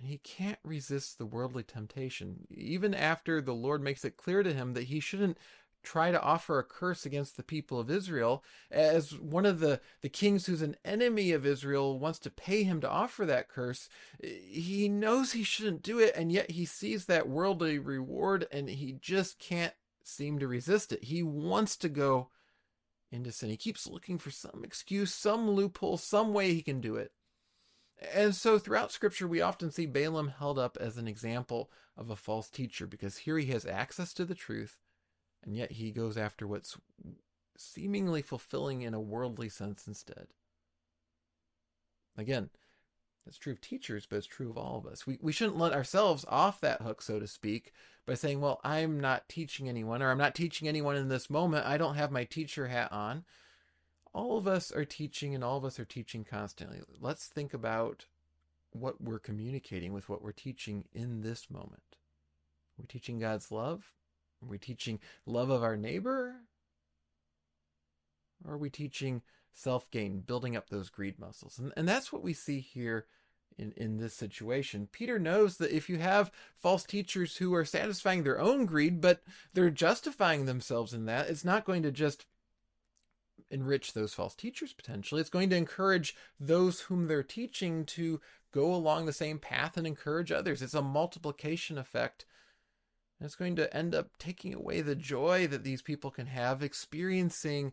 and 0.00 0.08
he 0.08 0.18
can't 0.18 0.58
resist 0.64 1.18
the 1.18 1.26
worldly 1.26 1.62
temptation, 1.62 2.46
even 2.50 2.94
after 2.94 3.42
the 3.42 3.54
Lord 3.54 3.82
makes 3.82 4.04
it 4.04 4.16
clear 4.16 4.42
to 4.42 4.54
him 4.54 4.72
that 4.72 4.84
he 4.84 4.98
shouldn't 4.98 5.36
try 5.82 6.10
to 6.10 6.22
offer 6.22 6.58
a 6.58 6.64
curse 6.64 7.06
against 7.06 7.36
the 7.36 7.42
people 7.42 7.78
of 7.78 7.90
Israel. 7.90 8.42
As 8.70 9.18
one 9.18 9.46
of 9.46 9.60
the, 9.60 9.80
the 10.00 10.08
kings 10.08 10.46
who's 10.46 10.62
an 10.62 10.76
enemy 10.84 11.32
of 11.32 11.46
Israel 11.46 11.98
wants 11.98 12.18
to 12.20 12.30
pay 12.30 12.62
him 12.62 12.80
to 12.80 12.88
offer 12.90 13.26
that 13.26 13.48
curse, 13.48 13.88
he 14.22 14.88
knows 14.88 15.32
he 15.32 15.42
shouldn't 15.42 15.82
do 15.82 15.98
it, 15.98 16.14
and 16.16 16.32
yet 16.32 16.50
he 16.50 16.64
sees 16.64 17.06
that 17.06 17.28
worldly 17.28 17.78
reward 17.78 18.46
and 18.50 18.68
he 18.68 18.92
just 19.00 19.38
can't 19.38 19.74
seem 20.02 20.38
to 20.38 20.48
resist 20.48 20.92
it. 20.92 21.04
He 21.04 21.22
wants 21.22 21.76
to 21.76 21.88
go 21.88 22.28
into 23.12 23.32
sin. 23.32 23.50
He 23.50 23.56
keeps 23.56 23.86
looking 23.86 24.18
for 24.18 24.30
some 24.30 24.62
excuse, 24.64 25.12
some 25.12 25.50
loophole, 25.50 25.98
some 25.98 26.32
way 26.32 26.54
he 26.54 26.62
can 26.62 26.80
do 26.80 26.96
it. 26.96 27.12
And 28.14 28.34
so 28.34 28.58
throughout 28.58 28.92
scripture, 28.92 29.28
we 29.28 29.42
often 29.42 29.70
see 29.70 29.86
Balaam 29.86 30.32
held 30.38 30.58
up 30.58 30.78
as 30.80 30.96
an 30.96 31.06
example 31.06 31.70
of 31.96 32.08
a 32.08 32.16
false 32.16 32.48
teacher 32.48 32.86
because 32.86 33.18
here 33.18 33.38
he 33.38 33.46
has 33.52 33.66
access 33.66 34.14
to 34.14 34.24
the 34.24 34.34
truth, 34.34 34.78
and 35.44 35.54
yet 35.54 35.72
he 35.72 35.90
goes 35.90 36.16
after 36.16 36.46
what's 36.46 36.78
seemingly 37.58 38.22
fulfilling 38.22 38.82
in 38.82 38.94
a 38.94 39.00
worldly 39.00 39.50
sense 39.50 39.86
instead. 39.86 40.28
Again, 42.16 42.48
that's 43.26 43.36
true 43.36 43.52
of 43.52 43.60
teachers, 43.60 44.06
but 44.06 44.16
it's 44.16 44.26
true 44.26 44.48
of 44.48 44.56
all 44.56 44.78
of 44.78 44.90
us. 44.90 45.06
We, 45.06 45.18
we 45.20 45.32
shouldn't 45.32 45.58
let 45.58 45.74
ourselves 45.74 46.24
off 46.26 46.60
that 46.62 46.80
hook, 46.80 47.02
so 47.02 47.20
to 47.20 47.26
speak, 47.26 47.72
by 48.06 48.14
saying, 48.14 48.40
well, 48.40 48.60
I'm 48.64 48.98
not 48.98 49.28
teaching 49.28 49.68
anyone, 49.68 50.02
or 50.02 50.10
I'm 50.10 50.18
not 50.18 50.34
teaching 50.34 50.68
anyone 50.68 50.96
in 50.96 51.08
this 51.08 51.28
moment. 51.28 51.66
I 51.66 51.76
don't 51.76 51.96
have 51.96 52.10
my 52.10 52.24
teacher 52.24 52.68
hat 52.68 52.90
on 52.92 53.24
all 54.12 54.36
of 54.36 54.46
us 54.46 54.72
are 54.72 54.84
teaching 54.84 55.34
and 55.34 55.44
all 55.44 55.56
of 55.56 55.64
us 55.64 55.78
are 55.78 55.84
teaching 55.84 56.24
constantly. 56.24 56.80
Let's 57.00 57.26
think 57.26 57.54
about 57.54 58.06
what 58.72 59.00
we're 59.00 59.18
communicating 59.18 59.92
with 59.92 60.08
what 60.08 60.22
we're 60.22 60.32
teaching 60.32 60.84
in 60.92 61.20
this 61.20 61.50
moment. 61.50 61.82
Are 61.90 62.82
We're 62.82 62.86
teaching 62.86 63.18
God's 63.18 63.50
love? 63.50 63.92
Are 64.42 64.48
we 64.48 64.58
teaching 64.58 65.00
love 65.26 65.50
of 65.50 65.62
our 65.62 65.76
neighbor? 65.76 66.36
Or 68.44 68.54
are 68.54 68.58
we 68.58 68.70
teaching 68.70 69.22
self 69.52 69.90
gain, 69.90 70.20
building 70.20 70.56
up 70.56 70.70
those 70.70 70.88
greed 70.88 71.18
muscles? 71.18 71.58
And, 71.58 71.72
and 71.76 71.88
that's 71.88 72.12
what 72.12 72.22
we 72.22 72.32
see 72.32 72.60
here 72.60 73.06
in, 73.58 73.72
in 73.76 73.98
this 73.98 74.14
situation. 74.14 74.88
Peter 74.90 75.18
knows 75.18 75.58
that 75.58 75.74
if 75.74 75.88
you 75.88 75.98
have 75.98 76.30
false 76.56 76.84
teachers 76.84 77.36
who 77.36 77.54
are 77.54 77.64
satisfying 77.64 78.22
their 78.22 78.40
own 78.40 78.64
greed, 78.64 79.00
but 79.00 79.22
they're 79.52 79.70
justifying 79.70 80.46
themselves 80.46 80.94
in 80.94 81.04
that, 81.04 81.28
it's 81.28 81.44
not 81.44 81.64
going 81.64 81.82
to 81.82 81.92
just 81.92 82.24
enrich 83.50 83.92
those 83.92 84.14
false 84.14 84.34
teachers 84.34 84.72
potentially. 84.72 85.20
It's 85.20 85.30
going 85.30 85.50
to 85.50 85.56
encourage 85.56 86.14
those 86.38 86.82
whom 86.82 87.06
they're 87.06 87.22
teaching 87.22 87.84
to 87.86 88.20
go 88.52 88.74
along 88.74 89.06
the 89.06 89.12
same 89.12 89.38
path 89.38 89.76
and 89.76 89.86
encourage 89.86 90.32
others. 90.32 90.62
It's 90.62 90.74
a 90.74 90.82
multiplication 90.82 91.78
effect. 91.78 92.26
And 93.18 93.26
it's 93.26 93.36
going 93.36 93.56
to 93.56 93.74
end 93.76 93.94
up 93.94 94.16
taking 94.18 94.54
away 94.54 94.80
the 94.80 94.96
joy 94.96 95.46
that 95.48 95.64
these 95.64 95.82
people 95.82 96.10
can 96.10 96.26
have 96.26 96.62
experiencing 96.62 97.72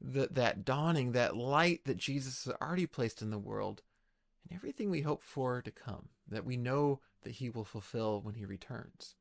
the, 0.00 0.28
that 0.30 0.64
dawning, 0.64 1.12
that 1.12 1.36
light 1.36 1.84
that 1.86 1.96
Jesus 1.96 2.44
has 2.44 2.54
already 2.60 2.86
placed 2.86 3.22
in 3.22 3.30
the 3.30 3.38
world, 3.38 3.82
and 4.42 4.56
everything 4.56 4.90
we 4.90 5.02
hope 5.02 5.22
for 5.22 5.62
to 5.62 5.70
come, 5.70 6.08
that 6.28 6.44
we 6.44 6.56
know 6.56 7.00
that 7.22 7.34
he 7.34 7.48
will 7.48 7.64
fulfill 7.64 8.20
when 8.20 8.34
he 8.34 8.44
returns. 8.44 9.14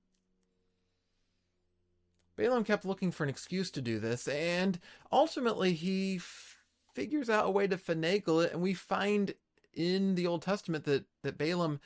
Balaam 2.42 2.64
kept 2.64 2.86
looking 2.86 3.12
for 3.12 3.24
an 3.24 3.30
excuse 3.30 3.70
to 3.70 3.84
do 3.84 4.00
this, 4.00 4.28
and 4.28 4.80
ultimately 5.12 5.74
he 5.74 6.16
f- 6.16 6.58
figures 6.92 7.30
out 7.30 7.46
a 7.46 7.52
way 7.52 7.68
to 7.68 7.78
finagle 7.78 8.44
it. 8.44 8.52
And 8.52 8.64
we 8.64 8.74
find 8.74 9.36
in 9.76 10.16
the 10.16 10.26
Old 10.26 10.42
Testament 10.42 10.86
that, 10.86 11.06
that 11.22 11.38
Balaam, 11.38 11.80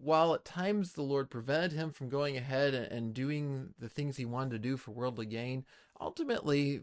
while 0.00 0.32
at 0.32 0.44
times 0.44 0.92
the 0.92 1.02
Lord 1.02 1.28
prevented 1.28 1.72
him 1.72 1.90
from 1.90 2.08
going 2.08 2.36
ahead 2.36 2.72
and, 2.72 2.86
and 2.86 3.12
doing 3.12 3.74
the 3.80 3.88
things 3.88 4.16
he 4.16 4.24
wanted 4.24 4.50
to 4.50 4.58
do 4.60 4.76
for 4.76 4.92
worldly 4.92 5.26
gain, 5.26 5.64
ultimately, 6.00 6.82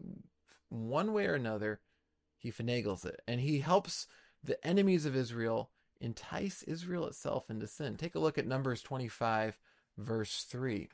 one 0.68 1.14
way 1.14 1.28
or 1.28 1.36
another, 1.36 1.80
he 2.38 2.52
finagles 2.52 3.06
it. 3.06 3.22
And 3.26 3.40
he 3.40 3.60
helps 3.60 4.08
the 4.44 4.62
enemies 4.68 5.06
of 5.06 5.16
Israel 5.16 5.70
entice 6.02 6.62
Israel 6.64 7.08
itself 7.08 7.50
into 7.50 7.68
sin. 7.68 7.96
Take 7.96 8.16
a 8.16 8.20
look 8.20 8.38
at 8.38 8.46
Numbers 8.46 8.82
25, 8.82 9.58
verse 9.98 10.44
3. 10.44 10.90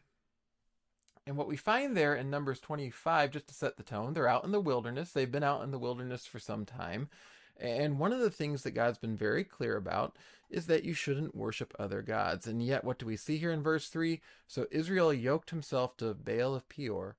And 1.25 1.37
what 1.37 1.47
we 1.47 1.55
find 1.55 1.95
there 1.95 2.15
in 2.15 2.29
Numbers 2.29 2.59
25, 2.59 3.31
just 3.31 3.47
to 3.47 3.53
set 3.53 3.77
the 3.77 3.83
tone, 3.83 4.13
they're 4.13 4.27
out 4.27 4.43
in 4.43 4.51
the 4.51 4.59
wilderness. 4.59 5.11
They've 5.11 5.31
been 5.31 5.43
out 5.43 5.63
in 5.63 5.71
the 5.71 5.79
wilderness 5.79 6.25
for 6.25 6.39
some 6.39 6.65
time. 6.65 7.09
And 7.57 7.97
one 7.97 8.11
of 8.11 8.19
the 8.19 8.31
things 8.31 8.63
that 8.63 8.71
God's 8.71 8.97
been 8.97 9.15
very 9.15 9.43
clear 9.43 9.77
about 9.77 10.17
is 10.49 10.65
that 10.67 10.83
you 10.83 10.93
shouldn't 10.93 11.35
worship 11.35 11.73
other 11.79 12.01
gods. 12.01 12.45
And 12.45 12.61
yet, 12.61 12.83
what 12.83 12.99
do 12.99 13.05
we 13.05 13.15
see 13.15 13.37
here 13.37 13.51
in 13.51 13.63
verse 13.63 13.87
3? 13.87 14.21
So 14.47 14.67
Israel 14.69 15.13
yoked 15.13 15.51
himself 15.51 15.95
to 15.97 16.13
Baal 16.13 16.55
of 16.55 16.67
Peor, 16.67 17.15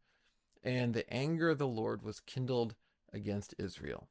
and 0.62 0.92
the 0.92 1.10
anger 1.12 1.48
of 1.48 1.58
the 1.58 1.66
Lord 1.66 2.02
was 2.02 2.20
kindled 2.20 2.74
against 3.12 3.54
Israel 3.58 4.08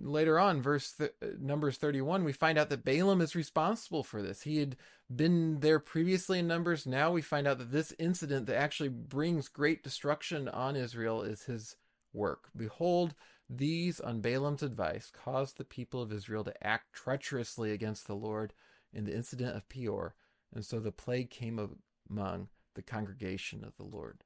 later 0.00 0.38
on 0.38 0.60
verse 0.60 0.92
th- 0.92 1.12
uh, 1.22 1.26
numbers 1.38 1.76
31 1.76 2.24
we 2.24 2.32
find 2.32 2.58
out 2.58 2.68
that 2.68 2.84
balaam 2.84 3.20
is 3.20 3.34
responsible 3.34 4.02
for 4.02 4.22
this. 4.22 4.42
He 4.42 4.58
had 4.58 4.76
been 5.14 5.60
there 5.60 5.78
previously 5.78 6.40
in 6.40 6.46
numbers. 6.46 6.86
Now 6.86 7.10
we 7.10 7.22
find 7.22 7.46
out 7.46 7.58
that 7.58 7.72
this 7.72 7.94
incident 7.98 8.46
that 8.46 8.56
actually 8.56 8.88
brings 8.88 9.48
great 9.48 9.82
destruction 9.82 10.48
on 10.48 10.76
israel 10.76 11.22
is 11.22 11.44
his 11.44 11.76
work. 12.12 12.48
Behold 12.56 13.14
these 13.50 13.98
on 14.00 14.20
balaam's 14.20 14.62
advice 14.62 15.10
caused 15.10 15.56
the 15.56 15.64
people 15.64 16.02
of 16.02 16.12
israel 16.12 16.44
to 16.44 16.66
act 16.66 16.92
treacherously 16.92 17.72
against 17.72 18.06
the 18.06 18.14
lord 18.14 18.52
in 18.92 19.04
the 19.04 19.14
incident 19.14 19.56
of 19.56 19.66
peor 19.70 20.14
and 20.54 20.64
so 20.64 20.80
the 20.80 20.92
plague 20.92 21.30
came 21.30 21.78
among 22.10 22.48
the 22.74 22.82
congregation 22.82 23.64
of 23.64 23.76
the 23.76 23.84
lord. 23.84 24.24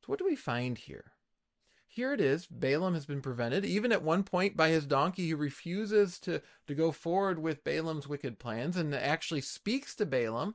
So 0.00 0.06
what 0.06 0.18
do 0.18 0.24
we 0.24 0.36
find 0.36 0.78
here 0.78 1.12
here 1.92 2.14
it 2.14 2.22
is. 2.22 2.46
Balaam 2.46 2.94
has 2.94 3.04
been 3.04 3.20
prevented, 3.20 3.66
even 3.66 3.92
at 3.92 4.02
one 4.02 4.22
point 4.22 4.56
by 4.56 4.70
his 4.70 4.86
donkey, 4.86 5.28
who 5.28 5.36
refuses 5.36 6.18
to, 6.20 6.40
to 6.66 6.74
go 6.74 6.90
forward 6.90 7.38
with 7.38 7.64
Balaam's 7.64 8.08
wicked 8.08 8.38
plans 8.38 8.78
and 8.78 8.94
actually 8.94 9.42
speaks 9.42 9.94
to 9.96 10.06
Balaam. 10.06 10.54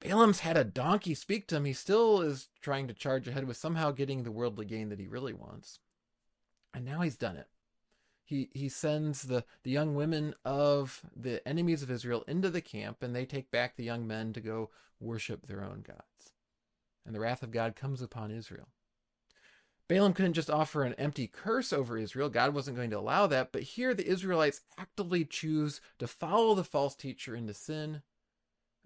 Balaam's 0.00 0.40
had 0.40 0.56
a 0.56 0.64
donkey 0.64 1.14
speak 1.14 1.46
to 1.46 1.56
him. 1.56 1.64
He 1.64 1.72
still 1.72 2.22
is 2.22 2.48
trying 2.60 2.88
to 2.88 2.92
charge 2.92 3.28
ahead 3.28 3.46
with 3.46 3.56
somehow 3.56 3.92
getting 3.92 4.24
the 4.24 4.32
worldly 4.32 4.66
gain 4.66 4.88
that 4.88 4.98
he 4.98 5.06
really 5.06 5.32
wants. 5.32 5.78
And 6.74 6.84
now 6.84 7.02
he's 7.02 7.16
done 7.16 7.36
it. 7.36 7.46
He, 8.24 8.48
he 8.52 8.68
sends 8.68 9.22
the, 9.22 9.44
the 9.62 9.70
young 9.70 9.94
women 9.94 10.34
of 10.44 11.02
the 11.14 11.46
enemies 11.46 11.84
of 11.84 11.90
Israel 11.90 12.24
into 12.26 12.50
the 12.50 12.60
camp, 12.60 13.00
and 13.00 13.14
they 13.14 13.26
take 13.26 13.52
back 13.52 13.76
the 13.76 13.84
young 13.84 14.08
men 14.08 14.32
to 14.32 14.40
go 14.40 14.70
worship 14.98 15.46
their 15.46 15.62
own 15.62 15.84
gods. 15.86 16.32
And 17.06 17.14
the 17.14 17.20
wrath 17.20 17.44
of 17.44 17.52
God 17.52 17.76
comes 17.76 18.02
upon 18.02 18.32
Israel. 18.32 18.66
Balaam 19.88 20.12
couldn't 20.12 20.32
just 20.32 20.50
offer 20.50 20.82
an 20.82 20.94
empty 20.94 21.28
curse 21.28 21.72
over 21.72 21.96
Israel. 21.96 22.28
God 22.28 22.54
wasn't 22.54 22.76
going 22.76 22.90
to 22.90 22.98
allow 22.98 23.26
that. 23.28 23.52
But 23.52 23.62
here 23.62 23.94
the 23.94 24.06
Israelites 24.06 24.62
actively 24.76 25.24
choose 25.24 25.80
to 25.98 26.06
follow 26.08 26.54
the 26.54 26.64
false 26.64 26.94
teacher 26.94 27.36
into 27.36 27.54
sin. 27.54 28.02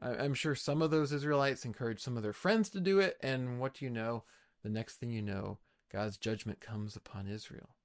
I'm 0.03 0.35
sure 0.35 0.55
some 0.55 0.83
of 0.83 0.91
those 0.91 1.13
Israelites 1.13 1.65
encouraged 1.65 2.01
some 2.01 2.17
of 2.17 2.23
their 2.23 2.33
friends 2.33 2.69
to 2.71 2.81
do 2.81 3.01
it. 3.01 3.17
And 3.23 3.61
what 3.61 3.75
do 3.75 3.85
you 3.85 3.91
know? 3.91 4.25
The 4.63 4.71
next 4.71 4.97
thing 4.97 5.11
you 5.11 5.23
know, 5.23 5.59
God's 5.91 6.19
judgment 6.19 6.61
comes 6.61 6.97
upon 6.97 7.27
Israel. 7.27 7.77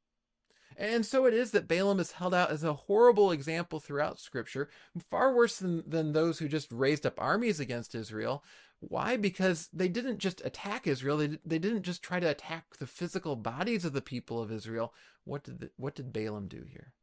And 0.78 1.06
so 1.06 1.26
it 1.26 1.34
is 1.34 1.52
that 1.52 1.68
Balaam 1.68 2.00
is 2.00 2.14
held 2.14 2.34
out 2.34 2.52
as 2.52 2.64
a 2.64 2.74
horrible 2.74 3.32
example 3.32 3.80
throughout 3.80 4.20
Scripture, 4.20 4.70
far 5.10 5.34
worse 5.34 5.58
than, 5.58 5.84
than 5.88 6.12
those 6.12 6.40
who 6.40 6.50
just 6.50 6.72
raised 6.72 7.06
up 7.06 7.16
armies 7.18 7.60
against 7.60 7.96
Israel. 7.96 8.44
Why? 8.80 9.16
Because 9.16 9.70
they 9.72 9.88
didn't 9.88 10.20
just 10.20 10.44
attack 10.44 10.86
Israel. 10.86 11.18
They, 11.18 11.40
they 11.46 11.60
didn't 11.60 11.84
just 11.84 12.04
try 12.04 12.20
to 12.20 12.30
attack 12.30 12.78
the 12.78 12.88
physical 12.88 13.36
bodies 13.36 13.86
of 13.86 13.94
the 13.94 14.02
people 14.02 14.42
of 14.42 14.52
Israel. 14.52 14.94
What 15.24 15.44
did 15.44 15.60
the, 15.60 15.72
what 15.78 15.96
did 15.96 16.12
Balaam 16.12 16.48
do 16.48 16.66
here? 16.70 16.94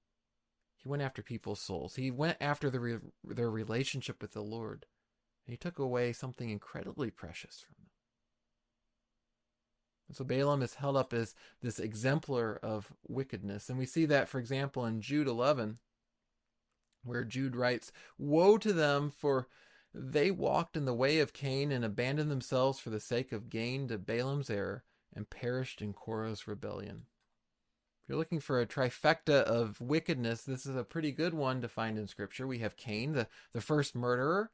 He 0.77 0.89
went 0.89 1.03
after 1.03 1.23
people's 1.23 1.61
souls. 1.61 1.95
He 1.95 2.11
went 2.11 2.37
after 2.41 2.69
the, 2.69 3.01
their 3.25 3.51
relationship 3.51 4.21
with 4.21 4.33
the 4.33 4.43
Lord. 4.43 4.87
And 5.47 5.53
he 5.53 5.57
took 5.57 5.79
away 5.79 6.13
something 6.13 6.51
incredibly 6.51 7.11
precious 7.11 7.65
from 7.67 7.77
them. 7.79 7.92
And 10.13 10.17
so 10.19 10.25
Balaam 10.25 10.61
is 10.61 10.75
held 10.75 10.95
up 10.95 11.15
as 11.15 11.35
this 11.63 11.79
exemplar 11.79 12.61
of 12.63 12.93
wickedness. 13.09 13.71
And 13.71 13.79
we 13.79 13.87
see 13.87 14.05
that, 14.05 14.29
for 14.29 14.39
example, 14.39 14.85
in 14.85 15.01
Jude 15.01 15.27
11, 15.27 15.79
where 17.03 17.25
Jude 17.25 17.57
writes, 17.57 17.93
Woe 18.19 18.59
to 18.59 18.75
them, 18.75 19.11
for 19.11 19.49
they 19.95 20.31
walked 20.31 20.77
in 20.77 20.85
the 20.85 20.93
way 20.93 21.19
of 21.21 21.33
Cain 21.33 21.73
and 21.73 21.83
abandoned 21.83 22.31
themselves 22.31 22.79
for 22.79 22.91
the 22.91 23.01
sake 23.01 23.33
of 23.33 23.49
gain 23.49 23.89
to 23.89 23.97
Balaam's 23.97 24.51
error 24.51 24.85
and 25.17 25.31
perished 25.31 25.81
in 25.81 25.95
Korah's 25.95 26.47
rebellion. 26.47 27.07
If 28.03 28.11
you're 28.11 28.19
looking 28.19 28.41
for 28.41 28.61
a 28.61 28.67
trifecta 28.67 29.43
of 29.45 29.81
wickedness, 29.81 30.43
this 30.43 30.67
is 30.67 30.77
a 30.77 30.85
pretty 30.85 31.13
good 31.13 31.33
one 31.33 31.63
to 31.63 31.69
find 31.69 31.97
in 31.97 32.07
Scripture. 32.07 32.47
We 32.47 32.59
have 32.59 32.77
Cain, 32.77 33.15
the, 33.15 33.29
the 33.55 33.63
first 33.63 33.95
murderer. 33.95 34.51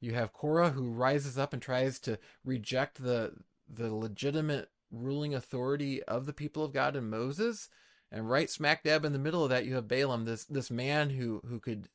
You 0.00 0.14
have 0.14 0.32
Korah, 0.32 0.70
who 0.70 0.88
rises 0.88 1.36
up 1.36 1.52
and 1.52 1.60
tries 1.60 1.98
to 2.00 2.20
reject 2.44 3.02
the, 3.02 3.32
the 3.68 3.92
legitimate 3.92 4.70
ruling 4.90 5.34
authority 5.34 6.02
of 6.04 6.26
the 6.26 6.32
people 6.32 6.64
of 6.64 6.72
God 6.72 6.96
and 6.96 7.10
Moses. 7.10 7.68
And 8.12 8.28
right 8.28 8.50
smack 8.50 8.82
dab 8.82 9.04
in 9.04 9.12
the 9.12 9.18
middle 9.18 9.44
of 9.44 9.50
that, 9.50 9.66
you 9.66 9.74
have 9.76 9.86
Balaam, 9.86 10.24
this, 10.24 10.44
this 10.44 10.70
man 10.70 11.10
who, 11.10 11.40
who 11.46 11.60
could 11.60 11.88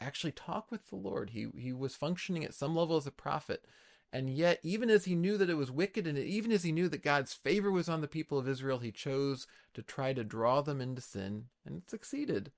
actually 0.00 0.32
talk 0.32 0.70
with 0.70 0.88
the 0.88 0.96
Lord. 0.96 1.30
He, 1.30 1.48
he 1.56 1.72
was 1.72 1.96
functioning 1.96 2.44
at 2.44 2.54
some 2.54 2.76
level 2.76 2.96
as 2.96 3.06
a 3.06 3.12
prophet. 3.12 3.64
And 4.12 4.28
yet, 4.28 4.60
even 4.62 4.90
as 4.90 5.06
he 5.06 5.14
knew 5.14 5.38
that 5.38 5.48
it 5.48 5.56
was 5.56 5.70
wicked, 5.70 6.06
and 6.06 6.18
even 6.18 6.52
as 6.52 6.64
he 6.64 6.70
knew 6.70 6.88
that 6.88 7.02
God's 7.02 7.32
favor 7.32 7.70
was 7.70 7.88
on 7.88 8.02
the 8.02 8.08
people 8.08 8.38
of 8.38 8.46
Israel, 8.46 8.78
he 8.78 8.92
chose 8.92 9.46
to 9.74 9.82
try 9.82 10.12
to 10.12 10.22
draw 10.22 10.60
them 10.60 10.80
into 10.80 11.00
sin 11.00 11.46
and 11.64 11.82
succeeded 11.86 12.52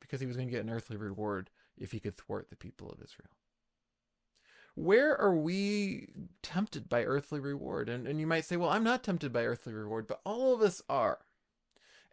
because 0.00 0.20
he 0.20 0.26
was 0.26 0.36
going 0.36 0.48
to 0.48 0.52
get 0.52 0.62
an 0.62 0.70
earthly 0.70 0.96
reward 0.96 1.50
if 1.76 1.90
he 1.90 1.98
could 1.98 2.16
thwart 2.16 2.50
the 2.50 2.56
people 2.56 2.90
of 2.90 3.02
Israel. 3.02 3.30
Where 4.74 5.18
are 5.20 5.36
we 5.36 6.08
tempted 6.42 6.88
by 6.88 7.04
earthly 7.04 7.40
reward? 7.40 7.88
And, 7.88 8.06
and 8.06 8.18
you 8.18 8.26
might 8.26 8.44
say, 8.44 8.56
well, 8.56 8.70
I'm 8.70 8.84
not 8.84 9.02
tempted 9.02 9.32
by 9.32 9.44
earthly 9.44 9.74
reward, 9.74 10.06
but 10.06 10.20
all 10.24 10.54
of 10.54 10.62
us 10.62 10.82
are. 10.88 11.18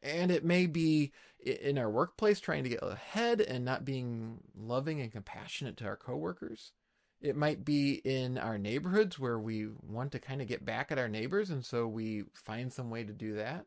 And 0.03 0.31
it 0.31 0.43
may 0.43 0.65
be 0.65 1.11
in 1.45 1.77
our 1.77 1.89
workplace 1.89 2.39
trying 2.39 2.63
to 2.63 2.69
get 2.69 2.83
ahead 2.83 3.41
and 3.41 3.63
not 3.63 3.85
being 3.85 4.39
loving 4.57 4.99
and 4.99 5.11
compassionate 5.11 5.77
to 5.77 5.85
our 5.85 5.97
coworkers. 5.97 6.73
It 7.21 7.35
might 7.35 7.65
be 7.65 7.95
in 8.05 8.37
our 8.37 8.57
neighborhoods 8.57 9.19
where 9.19 9.39
we 9.39 9.67
want 9.81 10.11
to 10.13 10.19
kind 10.19 10.41
of 10.41 10.47
get 10.47 10.65
back 10.65 10.91
at 10.91 10.97
our 10.99 11.09
neighbors, 11.09 11.49
and 11.49 11.65
so 11.65 11.85
we 11.87 12.23
find 12.33 12.71
some 12.71 12.89
way 12.89 13.03
to 13.03 13.11
do 13.11 13.35
that. 13.35 13.65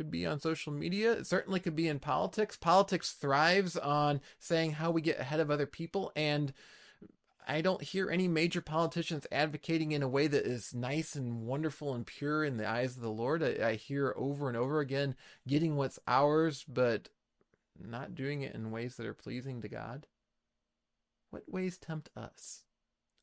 Could 0.00 0.10
be 0.10 0.24
on 0.24 0.40
social 0.40 0.72
media. 0.72 1.12
It 1.12 1.26
certainly 1.26 1.60
could 1.60 1.76
be 1.76 1.86
in 1.86 1.98
politics. 1.98 2.56
Politics 2.56 3.12
thrives 3.12 3.76
on 3.76 4.22
saying 4.38 4.72
how 4.72 4.90
we 4.90 5.02
get 5.02 5.20
ahead 5.20 5.40
of 5.40 5.50
other 5.50 5.66
people, 5.66 6.10
and 6.16 6.54
I 7.46 7.60
don't 7.60 7.82
hear 7.82 8.08
any 8.08 8.26
major 8.26 8.62
politicians 8.62 9.26
advocating 9.30 9.92
in 9.92 10.02
a 10.02 10.08
way 10.08 10.26
that 10.26 10.46
is 10.46 10.72
nice 10.72 11.16
and 11.16 11.42
wonderful 11.42 11.92
and 11.92 12.06
pure 12.06 12.44
in 12.44 12.56
the 12.56 12.66
eyes 12.66 12.96
of 12.96 13.02
the 13.02 13.10
Lord. 13.10 13.42
I, 13.42 13.56
I 13.62 13.74
hear 13.74 14.14
over 14.16 14.48
and 14.48 14.56
over 14.56 14.80
again 14.80 15.16
getting 15.46 15.76
what's 15.76 15.98
ours, 16.08 16.64
but 16.66 17.10
not 17.78 18.14
doing 18.14 18.40
it 18.40 18.54
in 18.54 18.70
ways 18.70 18.96
that 18.96 19.04
are 19.04 19.12
pleasing 19.12 19.60
to 19.60 19.68
God. 19.68 20.06
What 21.28 21.42
ways 21.46 21.76
tempt 21.76 22.08
us? 22.16 22.62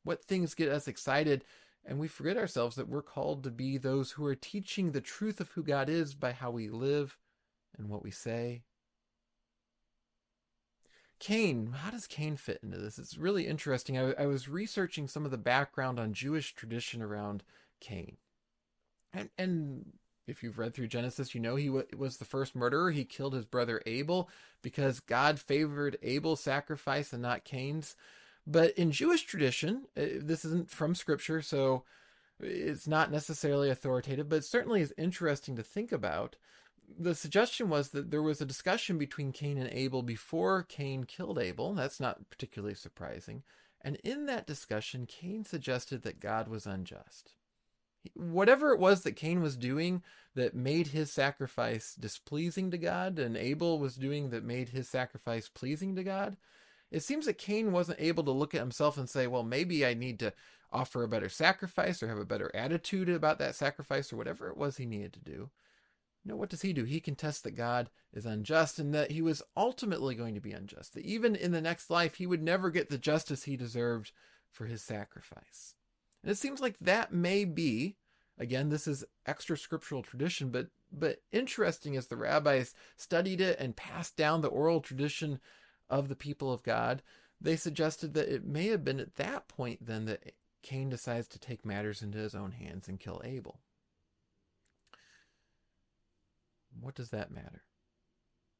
What 0.03 0.23
things 0.23 0.53
get 0.53 0.69
us 0.69 0.87
excited 0.87 1.43
and 1.87 1.99
we 1.99 2.07
forget 2.07 2.37
ourselves 2.37 2.75
that 2.75 2.89
we're 2.89 3.01
called 3.01 3.43
to 3.43 3.49
be 3.49 3.77
those 3.77 4.11
who 4.11 4.25
are 4.25 4.35
teaching 4.35 4.91
the 4.91 5.01
truth 5.01 5.39
of 5.39 5.49
who 5.51 5.63
God 5.63 5.89
is 5.89 6.13
by 6.13 6.33
how 6.33 6.51
we 6.51 6.69
live 6.69 7.17
and 7.77 7.89
what 7.89 8.03
we 8.03 8.11
say 8.11 8.61
Cain, 11.19 11.73
how 11.75 11.89
does 11.89 12.05
Cain 12.05 12.37
fit 12.37 12.59
into 12.61 12.77
this? 12.77 12.99
It's 12.99 13.17
really 13.17 13.47
interesting. 13.47 13.97
I, 13.97 14.13
I, 14.19 14.27
was 14.27 14.47
researching 14.47 15.07
some 15.07 15.25
of 15.25 15.31
the 15.31 15.37
background 15.37 15.99
on 15.99 16.13
Jewish 16.13 16.53
tradition 16.53 17.01
around 17.01 17.43
Cain. 17.79 18.17
And, 19.13 19.29
and 19.37 19.93
if 20.27 20.43
you've 20.43 20.59
read 20.59 20.75
through 20.75 20.89
Genesis, 20.89 21.33
you 21.33 21.41
know 21.41 21.55
he 21.55 21.69
was 21.69 22.17
the 22.17 22.25
first 22.25 22.55
murderer. 22.55 22.91
He 22.91 23.03
killed 23.03 23.33
his 23.33 23.45
brother 23.45 23.81
Abel 23.87 24.29
because 24.61 24.99
God 24.99 25.39
favored 25.39 25.97
Abel's 26.03 26.41
sacrifice 26.41 27.11
and 27.13 27.21
not 27.21 27.45
Cain's. 27.45 27.95
But 28.47 28.71
in 28.77 28.91
Jewish 28.91 29.23
tradition, 29.23 29.83
uh, 29.97 30.05
this 30.21 30.45
isn't 30.45 30.71
from 30.71 30.95
scripture, 30.95 31.41
so 31.41 31.83
it's 32.39 32.87
not 32.87 33.11
necessarily 33.11 33.69
authoritative, 33.69 34.29
but 34.29 34.37
it 34.37 34.45
certainly 34.45 34.81
is 34.81 34.93
interesting 34.97 35.57
to 35.57 35.63
think 35.63 35.91
about 35.91 36.37
the 36.97 37.15
suggestion 37.15 37.69
was 37.69 37.89
that 37.89 38.11
there 38.11 38.21
was 38.21 38.39
a 38.39 38.45
discussion 38.45 38.97
between 38.97 39.31
Cain 39.31 39.57
and 39.57 39.69
Abel 39.71 40.03
before 40.03 40.63
Cain 40.63 41.03
killed 41.03 41.37
Abel. 41.37 41.73
That's 41.73 41.99
not 41.99 42.29
particularly 42.29 42.75
surprising. 42.75 43.43
And 43.81 43.97
in 44.03 44.25
that 44.27 44.47
discussion, 44.47 45.05
Cain 45.05 45.43
suggested 45.43 46.03
that 46.03 46.19
God 46.19 46.47
was 46.47 46.65
unjust. 46.65 47.33
Whatever 48.13 48.71
it 48.71 48.79
was 48.79 49.01
that 49.01 49.17
Cain 49.17 49.41
was 49.41 49.57
doing 49.57 50.01
that 50.33 50.55
made 50.55 50.87
his 50.87 51.11
sacrifice 51.11 51.93
displeasing 51.93 52.71
to 52.71 52.77
God, 52.77 53.19
and 53.19 53.35
Abel 53.35 53.79
was 53.79 53.95
doing 53.95 54.29
that 54.29 54.43
made 54.43 54.69
his 54.69 54.87
sacrifice 54.87 55.49
pleasing 55.49 55.95
to 55.95 56.03
God, 56.03 56.37
it 56.91 57.01
seems 57.01 57.25
that 57.25 57.37
Cain 57.37 57.71
wasn't 57.71 57.99
able 57.99 58.23
to 58.23 58.31
look 58.31 58.53
at 58.53 58.61
himself 58.61 58.97
and 58.97 59.09
say, 59.09 59.27
well, 59.27 59.43
maybe 59.43 59.85
I 59.85 59.93
need 59.93 60.19
to 60.19 60.33
offer 60.71 61.03
a 61.03 61.07
better 61.07 61.29
sacrifice 61.29 62.01
or 62.01 62.07
have 62.07 62.17
a 62.17 62.25
better 62.25 62.51
attitude 62.53 63.09
about 63.09 63.39
that 63.39 63.55
sacrifice 63.55 64.11
or 64.11 64.17
whatever 64.17 64.49
it 64.49 64.57
was 64.57 64.77
he 64.77 64.85
needed 64.85 65.13
to 65.13 65.19
do. 65.19 65.49
No, 66.25 66.35
what 66.35 66.49
does 66.49 66.61
he 66.61 66.73
do? 66.73 66.83
He 66.83 66.99
contests 66.99 67.41
that 67.41 67.55
God 67.55 67.89
is 68.13 68.25
unjust 68.25 68.79
and 68.79 68.93
that 68.93 69.11
he 69.11 69.21
was 69.21 69.41
ultimately 69.55 70.13
going 70.13 70.35
to 70.35 70.41
be 70.41 70.51
unjust. 70.51 70.93
That 70.93 71.05
even 71.05 71.35
in 71.35 71.51
the 71.51 71.61
next 71.61 71.89
life, 71.89 72.15
he 72.15 72.27
would 72.27 72.43
never 72.43 72.69
get 72.69 72.89
the 72.89 72.97
justice 72.97 73.43
he 73.43 73.55
deserved 73.55 74.11
for 74.51 74.65
his 74.65 74.81
sacrifice. 74.81 75.75
And 76.21 76.31
it 76.31 76.37
seems 76.37 76.59
like 76.59 76.77
that 76.79 77.13
may 77.13 77.45
be, 77.45 77.95
again, 78.37 78.69
this 78.69 78.87
is 78.87 79.05
extra 79.25 79.57
scriptural 79.57 80.03
tradition, 80.03 80.49
but 80.49 80.67
but 80.91 81.21
interesting 81.33 81.97
as 81.97 82.07
the 82.07 82.15
rabbis 82.15 82.73
studied 82.95 83.41
it 83.41 83.59
and 83.59 83.75
passed 83.75 84.15
down 84.15 84.39
the 84.39 84.47
oral 84.47 84.79
tradition 84.79 85.39
of 85.89 86.09
the 86.09 86.15
people 86.15 86.51
of 86.51 86.63
God, 86.63 87.01
they 87.39 87.55
suggested 87.55 88.13
that 88.13 88.33
it 88.33 88.45
may 88.45 88.67
have 88.67 88.83
been 88.83 88.99
at 88.99 89.15
that 89.15 89.47
point 89.47 89.85
then 89.85 90.05
that 90.05 90.33
Cain 90.63 90.89
decides 90.89 91.27
to 91.29 91.39
take 91.39 91.65
matters 91.65 92.01
into 92.01 92.17
his 92.17 92.35
own 92.35 92.51
hands 92.51 92.87
and 92.87 92.99
kill 92.99 93.21
Abel. 93.23 93.59
What 96.79 96.95
does 96.95 97.09
that 97.09 97.31
matter? 97.31 97.63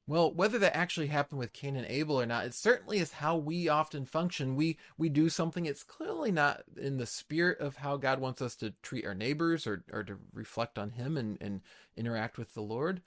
Well, 0.07 0.33
whether 0.33 0.57
that 0.59 0.75
actually 0.75 1.07
happened 1.07 1.39
with 1.39 1.51
Cain 1.51 1.75
and 1.75 1.85
Abel 1.85 2.21
or 2.21 2.25
not, 2.25 2.45
it 2.45 2.53
certainly 2.53 2.99
is 2.99 3.11
how 3.13 3.35
we 3.35 3.67
often 3.67 4.05
function. 4.05 4.55
We 4.55 4.77
we 4.97 5.09
do 5.09 5.27
something 5.27 5.65
it's 5.65 5.83
clearly 5.83 6.31
not 6.31 6.63
in 6.77 6.97
the 6.97 7.05
spirit 7.05 7.59
of 7.59 7.77
how 7.77 7.97
God 7.97 8.19
wants 8.19 8.41
us 8.41 8.55
to 8.57 8.73
treat 8.81 9.05
our 9.05 9.13
neighbors 9.13 9.67
or, 9.67 9.83
or 9.91 10.05
to 10.05 10.17
reflect 10.33 10.79
on 10.79 10.91
him 10.91 11.17
and, 11.17 11.37
and 11.41 11.59
interact 11.97 12.37
with 12.37 12.53
the 12.53 12.61
Lord. 12.61 13.01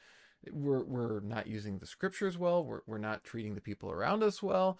We're 0.51 0.85
we're 0.85 1.21
not 1.21 1.47
using 1.47 1.79
the 1.79 1.87
scriptures 1.87 2.39
well, 2.39 2.65
we're 2.65 2.81
we're 2.87 2.99
not 2.99 3.25
treating 3.25 3.55
the 3.55 3.61
people 3.61 3.91
around 3.91 4.23
us 4.23 4.43
well 4.43 4.79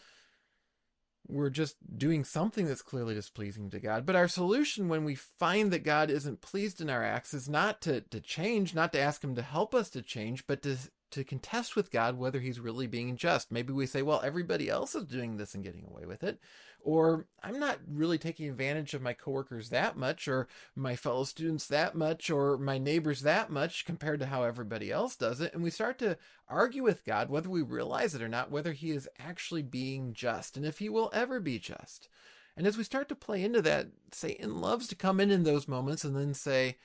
we're 1.31 1.51
just 1.51 1.77
doing 1.97 2.25
something 2.25 2.67
that's 2.67 2.83
clearly 2.83 3.15
displeasing 3.15 3.71
to 3.71 3.79
God. 3.79 4.05
But 4.07 4.17
our 4.17 4.29
solution 4.29 4.89
when 4.89 5.05
we 5.05 5.15
find 5.15 5.73
that 5.73 5.85
God 5.85 6.11
isn't 6.11 6.41
pleased 6.41 6.81
in 6.81 6.91
our 6.91 7.05
acts 7.05 7.35
is 7.35 7.49
not 7.49 7.81
to, 7.83 8.01
to 8.03 8.21
change, 8.21 8.75
not 8.75 8.93
to 8.93 9.01
ask 9.01 9.23
Him 9.23 9.35
to 9.37 9.43
help 9.43 9.75
us 9.75 9.91
to 9.91 10.03
change, 10.03 10.47
but 10.47 10.63
to, 10.63 10.77
to 11.11 11.25
contest 11.25 11.77
with 11.77 11.91
God 11.91 12.19
whether 12.19 12.41
He's 12.41 12.61
really 12.61 12.87
being 12.87 13.17
just. 13.17 13.51
Maybe 13.51 13.73
we 13.73 13.87
say, 13.87 14.03
well, 14.03 14.21
everybody 14.25 14.69
else 14.69 14.95
is 14.95 15.05
doing 15.05 15.37
this 15.37 15.55
and 15.55 15.65
getting 15.65 15.85
away 15.85 16.07
with 16.07 16.23
it 16.23 16.39
or 16.83 17.27
I'm 17.43 17.59
not 17.59 17.79
really 17.87 18.19
taking 18.19 18.49
advantage 18.49 18.95
of 18.95 19.03
my 19.03 19.13
coworkers 19.13 19.71
that 19.71 19.97
much, 19.97 20.27
or 20.29 20.49
my 20.75 20.97
fellow 20.97 21.25
students 21.25 21.67
that 21.67 21.95
much, 21.95 22.31
or 22.31 22.57
my 22.57 22.79
neighbors 22.79 23.23
that 23.23 23.51
much 23.51 23.85
compared 23.85 24.21
to 24.21 24.27
how 24.27 24.43
everybody 24.43 24.91
else 24.91 25.17
does 25.17 25.41
it. 25.41 25.53
And 25.53 25.63
we 25.63 25.71
start 25.71 25.99
to 25.99 26.17
argue 26.49 26.83
with 26.83 27.05
God, 27.05 27.31
whether 27.31 27.49
we 27.49 27.63
realize 27.63 28.15
it 28.15 28.23
or 28.23 28.29
not, 28.29 28.51
whether 28.51 28.73
He 28.73 28.91
is 28.91 29.09
actually 29.19 29.63
being 29.63 30.13
just 30.13 30.57
and 30.57 30.65
if 30.65 30.79
He 30.79 30.89
will 30.89 31.11
ever 31.13 31.41
be 31.41 31.59
just. 31.59 32.09
And 32.57 32.67
as 32.67 32.77
we 32.77 32.85
start 32.85 33.09
to 33.11 33.15
play 33.15 33.43
into 33.43 33.63
that, 33.63 33.89
Satan 34.13 34.61
loves 34.61 34.87
to 34.89 34.95
come 34.95 35.21
in 35.21 35.31
in 35.31 35.45
those 35.45 35.69
moments 35.69 36.05
and 36.05 36.17
then 36.17 36.35
say, 36.35 36.77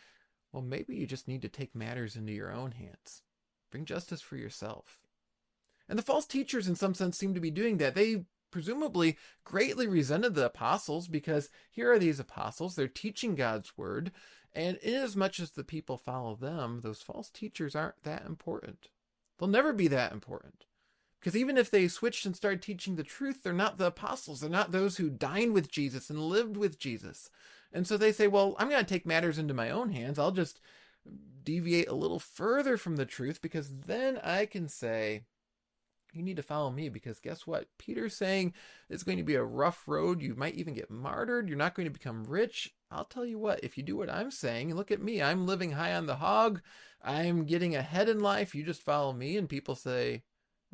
well, 0.51 0.63
maybe 0.63 0.95
you 0.95 1.05
just 1.05 1.27
need 1.27 1.41
to 1.41 1.49
take 1.49 1.75
matters 1.75 2.15
into 2.15 2.31
your 2.31 2.51
own 2.51 2.71
hands. 2.71 3.21
Bring 3.75 3.83
justice 3.83 4.21
for 4.21 4.37
yourself. 4.37 5.01
And 5.89 5.99
the 5.99 6.03
false 6.03 6.25
teachers, 6.25 6.69
in 6.69 6.77
some 6.77 6.93
sense, 6.93 7.17
seem 7.17 7.33
to 7.33 7.41
be 7.41 7.51
doing 7.51 7.75
that. 7.79 7.93
They 7.93 8.23
presumably 8.49 9.17
greatly 9.43 9.85
resented 9.85 10.33
the 10.33 10.45
apostles 10.45 11.09
because 11.09 11.49
here 11.69 11.91
are 11.91 11.99
these 11.99 12.17
apostles, 12.17 12.77
they're 12.77 12.87
teaching 12.87 13.35
God's 13.35 13.77
word, 13.77 14.13
and 14.53 14.77
inasmuch 14.77 15.41
as 15.41 15.51
the 15.51 15.65
people 15.65 15.97
follow 15.97 16.37
them, 16.37 16.79
those 16.83 17.01
false 17.01 17.29
teachers 17.29 17.75
aren't 17.75 18.01
that 18.03 18.25
important. 18.25 18.87
They'll 19.37 19.49
never 19.49 19.73
be 19.73 19.89
that 19.89 20.13
important. 20.13 20.63
Because 21.19 21.35
even 21.35 21.57
if 21.57 21.69
they 21.69 21.89
switched 21.89 22.25
and 22.25 22.33
started 22.33 22.61
teaching 22.61 22.95
the 22.95 23.03
truth, 23.03 23.43
they're 23.43 23.51
not 23.51 23.77
the 23.77 23.87
apostles. 23.87 24.39
They're 24.39 24.49
not 24.49 24.71
those 24.71 24.95
who 24.95 25.09
dined 25.09 25.51
with 25.51 25.69
Jesus 25.69 26.09
and 26.09 26.17
lived 26.17 26.55
with 26.55 26.79
Jesus. 26.79 27.29
And 27.73 27.85
so 27.85 27.97
they 27.97 28.13
say, 28.13 28.27
well, 28.27 28.55
I'm 28.57 28.69
going 28.69 28.85
to 28.85 28.89
take 28.89 29.05
matters 29.05 29.37
into 29.37 29.53
my 29.53 29.69
own 29.69 29.89
hands. 29.89 30.17
I'll 30.17 30.31
just 30.31 30.61
deviate 31.43 31.87
a 31.87 31.95
little 31.95 32.19
further 32.19 32.77
from 32.77 32.95
the 32.95 33.05
truth 33.05 33.41
because 33.41 33.71
then 33.85 34.19
I 34.23 34.45
can 34.45 34.67
say, 34.67 35.23
you 36.13 36.23
need 36.23 36.37
to 36.37 36.43
follow 36.43 36.71
me 36.71 36.89
because 36.89 37.19
guess 37.19 37.45
what? 37.45 37.67
Peter's 37.77 38.15
saying 38.15 38.53
it's 38.89 39.03
going 39.03 39.17
to 39.17 39.23
be 39.23 39.35
a 39.35 39.43
rough 39.43 39.83
road. 39.85 40.21
You 40.21 40.33
might 40.35 40.55
even 40.55 40.73
get 40.73 40.89
martyred. 40.89 41.49
You're 41.49 41.57
not 41.57 41.75
going 41.75 41.87
to 41.87 41.93
become 41.93 42.23
rich. 42.23 42.73
I'll 42.89 43.05
tell 43.05 43.25
you 43.25 43.37
what, 43.37 43.63
if 43.63 43.77
you 43.77 43.83
do 43.83 43.97
what 43.97 44.09
I'm 44.09 44.31
saying, 44.31 44.73
look 44.73 44.91
at 44.91 45.01
me. 45.01 45.21
I'm 45.21 45.45
living 45.45 45.71
high 45.71 45.93
on 45.93 46.05
the 46.05 46.15
hog. 46.15 46.61
I'm 47.03 47.43
getting 47.43 47.75
ahead 47.75 48.07
in 48.07 48.19
life. 48.21 48.55
You 48.55 48.63
just 48.63 48.81
follow 48.81 49.11
me. 49.11 49.35
And 49.37 49.49
people 49.49 49.75
say, 49.75 50.23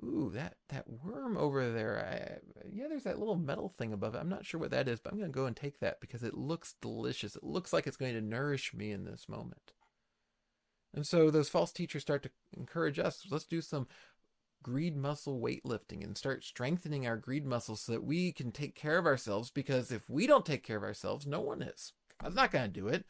Ooh, 0.04 0.32
that, 0.34 0.56
that 0.70 0.86
worm 0.90 1.38
over 1.38 1.72
there. 1.72 2.40
I, 2.64 2.66
yeah, 2.72 2.88
there's 2.88 3.04
that 3.04 3.20
little 3.20 3.36
metal 3.36 3.74
thing 3.78 3.94
above 3.94 4.16
it. 4.16 4.20
I'm 4.20 4.30
not 4.30 4.46
sure 4.46 4.60
what 4.60 4.72
that 4.72 4.88
is, 4.88 5.00
but 5.00 5.12
I'm 5.12 5.20
going 5.20 5.32
to 5.32 5.36
go 5.36 5.46
and 5.46 5.56
take 5.56 5.80
that 5.80 6.02
because 6.02 6.24
it 6.24 6.34
looks 6.34 6.76
delicious. 6.82 7.36
It 7.36 7.44
looks 7.44 7.72
like 7.72 7.86
it's 7.86 7.98
going 7.98 8.14
to 8.14 8.22
nourish 8.22 8.74
me 8.74 8.92
in 8.92 9.06
this 9.06 9.30
moment. 9.30 9.74
And 10.94 11.06
so 11.08 11.30
those 11.30 11.50
false 11.50 11.72
teachers 11.72 12.02
start 12.02 12.24
to 12.24 12.30
encourage 12.58 13.00
us. 13.00 13.26
Let's 13.30 13.46
do 13.46 13.62
some 13.62 13.88
greed 14.64 14.96
muscle 14.96 15.40
weightlifting 15.40 16.04
and 16.04 16.18
start 16.18 16.44
strengthening 16.44 17.08
our 17.08 17.18
greed 17.18 17.46
muscles 17.46 17.82
so 17.82 17.94
that 17.94 18.04
we 18.04 18.32
can 18.32 18.52
take 18.52 18.76
care 18.76 18.98
of 18.98 19.06
ourselves 19.06 19.50
because 19.50 19.92
if 19.92 20.10
we 20.10 20.28
don't 20.28 20.46
take 20.46 20.64
care 20.64 20.78
of 20.78 20.84
ourselves, 20.84 21.26
no 21.26 21.40
one 21.40 21.62
is. 21.62 21.94
God's 22.22 22.36
not 22.36 22.52
going 22.52 22.66
to 22.66 22.80
do 22.80 22.88
it. 22.88 23.06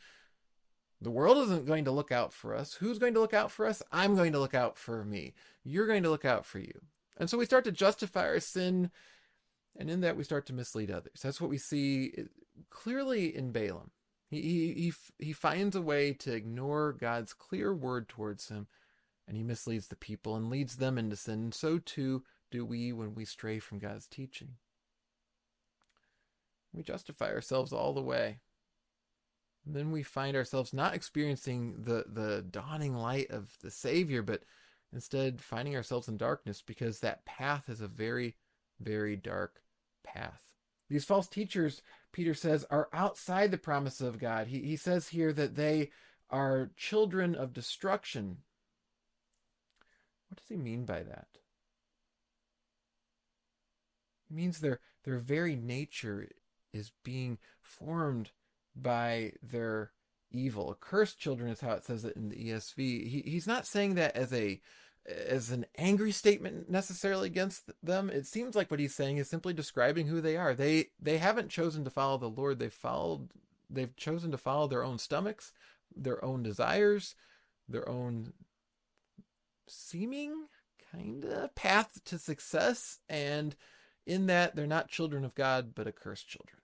The 1.01 1.11
world 1.11 1.39
isn't 1.39 1.65
going 1.65 1.85
to 1.85 1.91
look 1.91 2.11
out 2.11 2.31
for 2.31 2.55
us. 2.55 2.75
Who's 2.75 2.99
going 2.99 3.15
to 3.15 3.19
look 3.19 3.33
out 3.33 3.51
for 3.51 3.65
us? 3.65 3.81
I'm 3.91 4.15
going 4.15 4.31
to 4.33 4.39
look 4.39 4.53
out 4.53 4.77
for 4.77 5.03
me. 5.03 5.33
You're 5.63 5.87
going 5.87 6.03
to 6.03 6.11
look 6.11 6.25
out 6.25 6.45
for 6.45 6.59
you. 6.59 6.79
And 7.17 7.29
so 7.29 7.37
we 7.37 7.45
start 7.45 7.63
to 7.65 7.71
justify 7.71 8.27
our 8.27 8.39
sin, 8.39 8.91
and 9.75 9.89
in 9.89 10.01
that 10.01 10.15
we 10.15 10.23
start 10.23 10.45
to 10.47 10.53
mislead 10.53 10.91
others. 10.91 11.19
That's 11.21 11.41
what 11.41 11.49
we 11.49 11.57
see 11.57 12.13
clearly 12.69 13.35
in 13.35 13.51
Balaam. 13.51 13.91
He, 14.31 14.41
he, 14.73 14.93
he, 15.19 15.33
finds 15.33 15.75
a 15.75 15.81
way 15.81 16.13
to 16.13 16.33
ignore 16.33 16.93
God's 16.93 17.33
clear 17.33 17.75
word 17.75 18.07
towards 18.07 18.47
him, 18.47 18.67
and 19.27 19.35
he 19.35 19.43
misleads 19.43 19.89
the 19.89 19.97
people 19.97 20.37
and 20.37 20.49
leads 20.49 20.77
them 20.77 20.97
into 20.97 21.17
sin. 21.17 21.43
And 21.43 21.53
so 21.53 21.79
too 21.79 22.23
do 22.49 22.65
we 22.65 22.93
when 22.93 23.13
we 23.13 23.25
stray 23.25 23.59
from 23.59 23.79
God's 23.79 24.07
teaching. 24.07 24.55
We 26.73 26.81
justify 26.81 27.33
ourselves 27.33 27.73
all 27.73 27.93
the 27.93 28.01
way. 28.01 28.39
And 29.65 29.75
then 29.75 29.91
we 29.91 30.01
find 30.01 30.37
ourselves 30.37 30.73
not 30.73 30.95
experiencing 30.95 31.81
the, 31.81 32.05
the 32.07 32.45
dawning 32.49 32.95
light 32.95 33.29
of 33.31 33.57
the 33.61 33.69
Savior, 33.69 34.21
but 34.21 34.43
instead 34.93 35.41
finding 35.41 35.75
ourselves 35.75 36.07
in 36.07 36.15
darkness 36.15 36.63
because 36.65 36.99
that 36.99 37.25
path 37.25 37.67
is 37.67 37.81
a 37.81 37.87
very, 37.87 38.37
very 38.79 39.17
dark 39.17 39.61
path. 40.05 40.41
These 40.89 41.05
false 41.05 41.27
teachers, 41.27 41.81
Peter 42.11 42.33
says, 42.33 42.65
are 42.69 42.89
outside 42.93 43.51
the 43.51 43.57
promise 43.57 44.01
of 44.01 44.19
God. 44.19 44.47
He, 44.47 44.59
he 44.59 44.75
says 44.75 45.09
here 45.09 45.31
that 45.33 45.55
they 45.55 45.91
are 46.29 46.71
children 46.75 47.35
of 47.35 47.53
destruction. 47.53 48.37
What 50.29 50.37
does 50.37 50.47
he 50.49 50.57
mean 50.57 50.85
by 50.85 51.03
that? 51.03 51.27
It 54.29 54.35
means 54.35 54.59
their, 54.59 54.79
their 55.03 55.17
very 55.17 55.55
nature 55.55 56.29
is 56.73 56.91
being 57.03 57.37
formed 57.61 58.31
by 58.75 59.33
their 59.43 59.91
evil. 60.31 60.75
Cursed 60.79 61.19
children 61.19 61.51
is 61.51 61.59
how 61.59 61.73
it 61.73 61.83
says 61.83 62.05
it 62.05 62.15
in 62.15 62.29
the 62.29 62.35
ESV. 62.35 62.77
He, 62.77 63.23
he's 63.25 63.47
not 63.47 63.67
saying 63.67 63.95
that 63.95 64.15
as 64.15 64.31
a 64.31 64.61
as 65.07 65.51
an 65.51 65.65
angry 65.77 66.11
statement 66.11 66.69
necessarily 66.69 67.27
against 67.27 67.71
them. 67.81 68.09
It 68.09 68.25
seems 68.25 68.55
like 68.55 68.69
what 68.69 68.79
he's 68.79 68.95
saying 68.95 69.17
is 69.17 69.29
simply 69.29 69.53
describing 69.53 70.07
who 70.07 70.21
they 70.21 70.37
are. 70.37 70.53
They 70.53 70.87
they 70.99 71.17
haven't 71.17 71.49
chosen 71.49 71.83
to 71.83 71.89
follow 71.89 72.17
the 72.17 72.29
Lord. 72.29 72.59
They've 72.59 72.71
followed 72.71 73.29
they've 73.69 73.95
chosen 73.95 74.31
to 74.31 74.37
follow 74.37 74.67
their 74.67 74.83
own 74.83 74.99
stomachs, 74.99 75.53
their 75.95 76.23
own 76.23 76.43
desires, 76.43 77.15
their 77.67 77.87
own 77.87 78.33
seeming 79.67 80.47
kind 80.91 81.25
of 81.25 81.55
path 81.55 82.01
to 82.05 82.19
success 82.19 82.99
and 83.07 83.55
in 84.05 84.25
that 84.25 84.55
they're 84.55 84.67
not 84.67 84.89
children 84.89 85.23
of 85.23 85.35
God 85.35 85.73
but 85.73 85.87
accursed 85.87 86.27
children. 86.27 86.59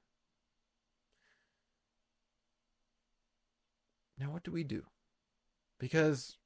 Now, 4.20 4.32
what 4.32 4.44
do 4.44 4.52
we 4.52 4.64
do? 4.64 4.84
Because 5.80 6.38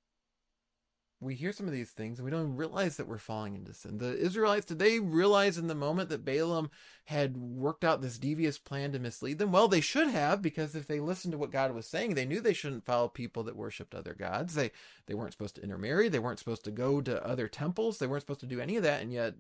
we 1.22 1.36
hear 1.36 1.54
some 1.54 1.68
of 1.68 1.72
these 1.72 1.92
things 1.92 2.18
and 2.18 2.26
we 2.26 2.32
don't 2.32 2.56
realize 2.56 2.98
that 2.98 3.08
we're 3.08 3.20
falling 3.20 3.56
into 3.56 3.74
sin. 3.74 4.00
The 4.00 4.18
Israelites, 4.18 4.66
did 4.66 4.80
they 4.80 5.00
realize 5.00 5.58
in 5.58 5.68
the 5.68 5.76
moment 5.76 6.10
that 6.10 6.26
Balaam 6.26 6.72
had 7.06 7.38
worked 7.38 7.84
out 7.84 8.02
this 8.02 8.18
devious 8.18 8.58
plan 8.58 8.92
to 8.92 9.00
mislead 9.00 9.38
them? 9.38 9.52
Well, 9.52 9.68
they 9.68 9.82
should 9.82 10.08
have, 10.08 10.42
because 10.42 10.76
if 10.76 10.88
they 10.88 11.00
listened 11.00 11.34
to 11.34 11.38
what 11.38 11.52
God 11.52 11.76
was 11.76 11.86
saying, 11.86 12.16
they 12.16 12.26
knew 12.26 12.42
they 12.42 12.54
shouldn't 12.54 12.86
follow 12.86 13.08
people 13.08 13.44
that 13.44 13.56
worshiped 13.56 13.94
other 13.94 14.16
gods. 14.16 14.56
They 14.56 14.72
they 15.06 15.14
weren't 15.14 15.32
supposed 15.32 15.56
to 15.56 15.64
intermarry, 15.64 16.10
they 16.10 16.20
weren't 16.20 16.40
supposed 16.40 16.64
to 16.66 16.72
go 16.72 17.02
to 17.02 17.26
other 17.26 17.48
temples, 17.48 18.00
they 18.00 18.08
weren't 18.08 18.24
supposed 18.24 18.40
to 18.40 18.48
do 18.48 18.60
any 18.60 18.76
of 18.76 18.84
that, 18.84 19.02
and 19.02 19.14
yet 19.14 19.36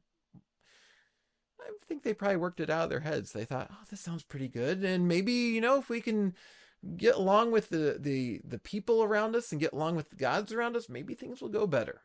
I 1.59 1.71
think 1.87 2.03
they 2.03 2.13
probably 2.13 2.37
worked 2.37 2.59
it 2.59 2.69
out 2.69 2.85
of 2.85 2.89
their 2.89 2.99
heads. 3.01 3.31
They 3.31 3.45
thought, 3.45 3.69
oh, 3.71 3.85
this 3.89 4.01
sounds 4.01 4.23
pretty 4.23 4.47
good. 4.47 4.83
And 4.83 5.07
maybe, 5.07 5.31
you 5.31 5.61
know, 5.61 5.77
if 5.77 5.89
we 5.89 6.01
can 6.01 6.33
get 6.97 7.15
along 7.15 7.51
with 7.51 7.69
the, 7.69 7.97
the, 7.99 8.41
the 8.43 8.59
people 8.59 9.03
around 9.03 9.35
us 9.35 9.51
and 9.51 9.61
get 9.61 9.73
along 9.73 9.95
with 9.95 10.09
the 10.09 10.15
gods 10.15 10.51
around 10.51 10.75
us, 10.75 10.89
maybe 10.89 11.13
things 11.13 11.41
will 11.41 11.49
go 11.49 11.67
better. 11.67 12.01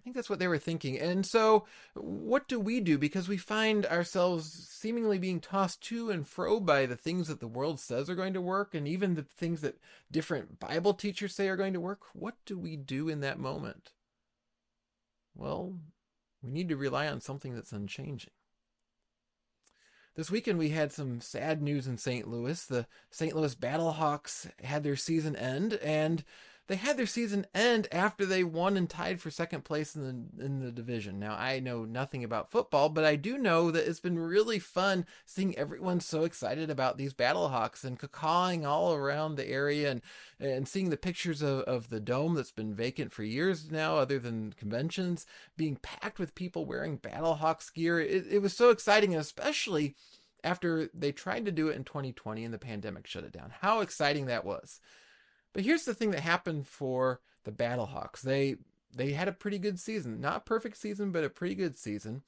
I 0.00 0.02
think 0.02 0.16
that's 0.16 0.30
what 0.30 0.38
they 0.38 0.48
were 0.48 0.58
thinking. 0.58 0.98
And 0.98 1.26
so, 1.26 1.66
what 1.94 2.48
do 2.48 2.58
we 2.58 2.80
do? 2.80 2.96
Because 2.96 3.28
we 3.28 3.36
find 3.36 3.84
ourselves 3.84 4.66
seemingly 4.70 5.18
being 5.18 5.40
tossed 5.40 5.82
to 5.82 6.08
and 6.10 6.26
fro 6.26 6.58
by 6.58 6.86
the 6.86 6.96
things 6.96 7.28
that 7.28 7.40
the 7.40 7.46
world 7.46 7.80
says 7.80 8.08
are 8.08 8.14
going 8.14 8.32
to 8.32 8.40
work, 8.40 8.74
and 8.74 8.88
even 8.88 9.14
the 9.14 9.22
things 9.22 9.60
that 9.60 9.78
different 10.10 10.58
Bible 10.58 10.94
teachers 10.94 11.36
say 11.36 11.48
are 11.48 11.56
going 11.56 11.74
to 11.74 11.80
work. 11.80 12.00
What 12.14 12.36
do 12.46 12.58
we 12.58 12.76
do 12.76 13.10
in 13.10 13.20
that 13.20 13.38
moment? 13.38 13.92
Well, 15.34 15.74
we 16.42 16.50
need 16.50 16.70
to 16.70 16.76
rely 16.76 17.06
on 17.06 17.20
something 17.20 17.54
that's 17.54 17.72
unchanging. 17.72 18.32
This 20.20 20.30
weekend 20.30 20.58
we 20.58 20.68
had 20.68 20.92
some 20.92 21.22
sad 21.22 21.62
news 21.62 21.86
in 21.86 21.96
St. 21.96 22.28
Louis. 22.28 22.66
The 22.66 22.86
St. 23.10 23.34
Louis 23.34 23.54
Battlehawks 23.54 24.50
had 24.62 24.82
their 24.82 24.94
season 24.94 25.34
end, 25.34 25.72
and 25.82 26.22
they 26.70 26.76
had 26.76 26.96
their 26.96 27.04
season 27.04 27.46
end 27.52 27.88
after 27.90 28.24
they 28.24 28.44
won 28.44 28.76
and 28.76 28.88
tied 28.88 29.20
for 29.20 29.28
second 29.28 29.64
place 29.64 29.96
in 29.96 30.02
the 30.38 30.44
in 30.44 30.60
the 30.60 30.70
division. 30.70 31.18
Now 31.18 31.34
I 31.34 31.58
know 31.58 31.84
nothing 31.84 32.22
about 32.22 32.52
football, 32.52 32.88
but 32.88 33.04
I 33.04 33.16
do 33.16 33.36
know 33.36 33.72
that 33.72 33.88
it's 33.88 33.98
been 33.98 34.20
really 34.20 34.60
fun 34.60 35.04
seeing 35.26 35.58
everyone 35.58 35.98
so 35.98 36.22
excited 36.22 36.70
about 36.70 36.96
these 36.96 37.12
Battlehawks 37.12 37.82
and 37.82 37.98
cacawing 37.98 38.64
all 38.64 38.94
around 38.94 39.34
the 39.34 39.48
area 39.48 39.90
and 39.90 40.00
and 40.38 40.68
seeing 40.68 40.90
the 40.90 40.96
pictures 40.96 41.42
of, 41.42 41.62
of 41.62 41.88
the 41.88 41.98
dome 41.98 42.34
that's 42.34 42.52
been 42.52 42.72
vacant 42.72 43.12
for 43.12 43.24
years 43.24 43.72
now, 43.72 43.96
other 43.96 44.20
than 44.20 44.52
conventions, 44.52 45.26
being 45.56 45.74
packed 45.74 46.20
with 46.20 46.36
people 46.36 46.66
wearing 46.66 46.98
Battlehawks 46.98 47.74
gear. 47.74 47.98
It, 47.98 48.28
it 48.30 48.42
was 48.42 48.56
so 48.56 48.70
exciting, 48.70 49.16
especially 49.16 49.96
after 50.44 50.88
they 50.94 51.10
tried 51.10 51.46
to 51.46 51.52
do 51.52 51.66
it 51.66 51.74
in 51.74 51.82
2020 51.82 52.44
and 52.44 52.54
the 52.54 52.58
pandemic 52.58 53.08
shut 53.08 53.24
it 53.24 53.32
down. 53.32 53.52
How 53.60 53.80
exciting 53.80 54.26
that 54.26 54.44
was. 54.44 54.78
But 55.52 55.64
here's 55.64 55.84
the 55.84 55.94
thing 55.94 56.10
that 56.12 56.20
happened 56.20 56.66
for 56.66 57.20
the 57.44 57.52
Battlehawks. 57.52 58.20
They 58.20 58.56
they 58.94 59.12
had 59.12 59.28
a 59.28 59.32
pretty 59.32 59.58
good 59.58 59.78
season. 59.78 60.20
Not 60.20 60.46
perfect 60.46 60.76
season, 60.76 61.12
but 61.12 61.24
a 61.24 61.30
pretty 61.30 61.54
good 61.54 61.78
season. 61.78 62.22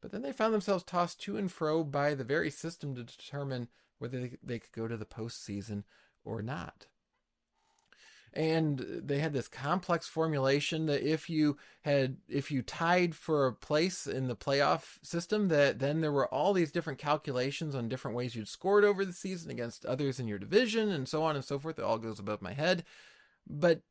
But 0.00 0.12
then 0.12 0.22
they 0.22 0.32
found 0.32 0.54
themselves 0.54 0.82
tossed 0.84 1.20
to 1.22 1.36
and 1.36 1.50
fro 1.50 1.84
by 1.84 2.14
the 2.14 2.24
very 2.24 2.50
system 2.50 2.94
to 2.94 3.04
determine 3.04 3.68
whether 3.98 4.20
they, 4.20 4.36
they 4.42 4.58
could 4.58 4.72
go 4.72 4.88
to 4.88 4.96
the 4.96 5.04
postseason 5.04 5.84
or 6.24 6.42
not 6.42 6.86
and 8.32 8.78
they 8.78 9.18
had 9.18 9.32
this 9.32 9.48
complex 9.48 10.06
formulation 10.06 10.86
that 10.86 11.02
if 11.02 11.28
you 11.28 11.56
had 11.82 12.16
if 12.28 12.50
you 12.50 12.62
tied 12.62 13.14
for 13.14 13.46
a 13.46 13.52
place 13.52 14.06
in 14.06 14.28
the 14.28 14.36
playoff 14.36 14.98
system 15.02 15.48
that 15.48 15.78
then 15.80 16.00
there 16.00 16.12
were 16.12 16.32
all 16.32 16.52
these 16.52 16.70
different 16.70 16.98
calculations 16.98 17.74
on 17.74 17.88
different 17.88 18.16
ways 18.16 18.36
you'd 18.36 18.46
scored 18.46 18.84
over 18.84 19.04
the 19.04 19.12
season 19.12 19.50
against 19.50 19.84
others 19.84 20.20
in 20.20 20.28
your 20.28 20.38
division 20.38 20.90
and 20.90 21.08
so 21.08 21.22
on 21.22 21.34
and 21.34 21.44
so 21.44 21.58
forth. 21.58 21.78
It 21.78 21.84
all 21.84 21.98
goes 21.98 22.18
above 22.18 22.40
my 22.40 22.52
head. 22.52 22.84
But 23.46 23.82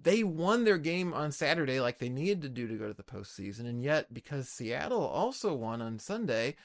they 0.00 0.22
won 0.22 0.64
their 0.64 0.78
game 0.78 1.12
on 1.12 1.32
Saturday 1.32 1.80
like 1.80 1.98
they 1.98 2.08
needed 2.08 2.42
to 2.42 2.48
do 2.48 2.66
to 2.66 2.74
go 2.74 2.88
to 2.88 2.94
the 2.94 3.02
postseason. 3.02 3.60
And 3.60 3.82
yet 3.82 4.12
because 4.12 4.48
Seattle 4.48 5.04
also 5.04 5.54
won 5.54 5.82
on 5.82 5.98
Sunday 5.98 6.56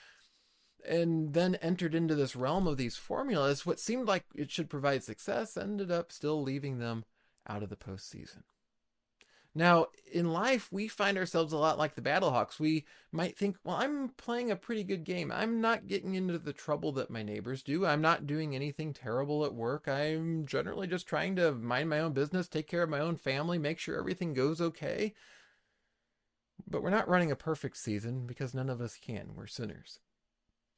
and 0.85 1.33
then 1.33 1.55
entered 1.55 1.95
into 1.95 2.15
this 2.15 2.35
realm 2.35 2.67
of 2.67 2.77
these 2.77 2.97
formulas, 2.97 3.65
what 3.65 3.79
seemed 3.79 4.07
like 4.07 4.25
it 4.35 4.51
should 4.51 4.69
provide 4.69 5.03
success 5.03 5.57
ended 5.57 5.91
up 5.91 6.11
still 6.11 6.41
leaving 6.41 6.79
them 6.79 7.05
out 7.47 7.63
of 7.63 7.69
the 7.69 7.75
postseason. 7.75 8.43
Now, 9.55 9.87
in 10.11 10.33
life, 10.33 10.69
we 10.71 10.87
find 10.87 11.15
ourselves 11.15 11.53
a 11.53 11.57
lot 11.57 11.77
like 11.77 11.93
the 11.93 12.01
Battlehawks. 12.01 12.59
We 12.59 12.85
might 13.11 13.37
think, 13.37 13.57
well, 13.63 13.75
I'm 13.75 14.09
playing 14.09 14.49
a 14.49 14.55
pretty 14.55 14.83
good 14.83 15.03
game. 15.03 15.31
I'm 15.31 15.61
not 15.61 15.85
getting 15.85 16.15
into 16.15 16.39
the 16.39 16.53
trouble 16.53 16.91
that 16.93 17.11
my 17.11 17.21
neighbors 17.21 17.61
do. 17.61 17.85
I'm 17.85 18.01
not 18.01 18.25
doing 18.25 18.55
anything 18.55 18.93
terrible 18.93 19.45
at 19.45 19.53
work. 19.53 19.87
I'm 19.87 20.47
generally 20.47 20.87
just 20.87 21.05
trying 21.05 21.35
to 21.35 21.51
mind 21.51 21.87
my 21.87 21.99
own 21.99 22.13
business, 22.13 22.47
take 22.47 22.67
care 22.67 22.81
of 22.81 22.89
my 22.89 22.99
own 22.99 23.15
family, 23.15 23.59
make 23.59 23.77
sure 23.77 23.99
everything 23.99 24.33
goes 24.33 24.59
okay. 24.59 25.13
But 26.67 26.81
we're 26.81 26.89
not 26.89 27.07
running 27.07 27.29
a 27.29 27.35
perfect 27.35 27.77
season 27.77 28.25
because 28.25 28.55
none 28.55 28.71
of 28.71 28.81
us 28.81 28.97
can. 28.99 29.35
We're 29.35 29.45
sinners. 29.45 29.99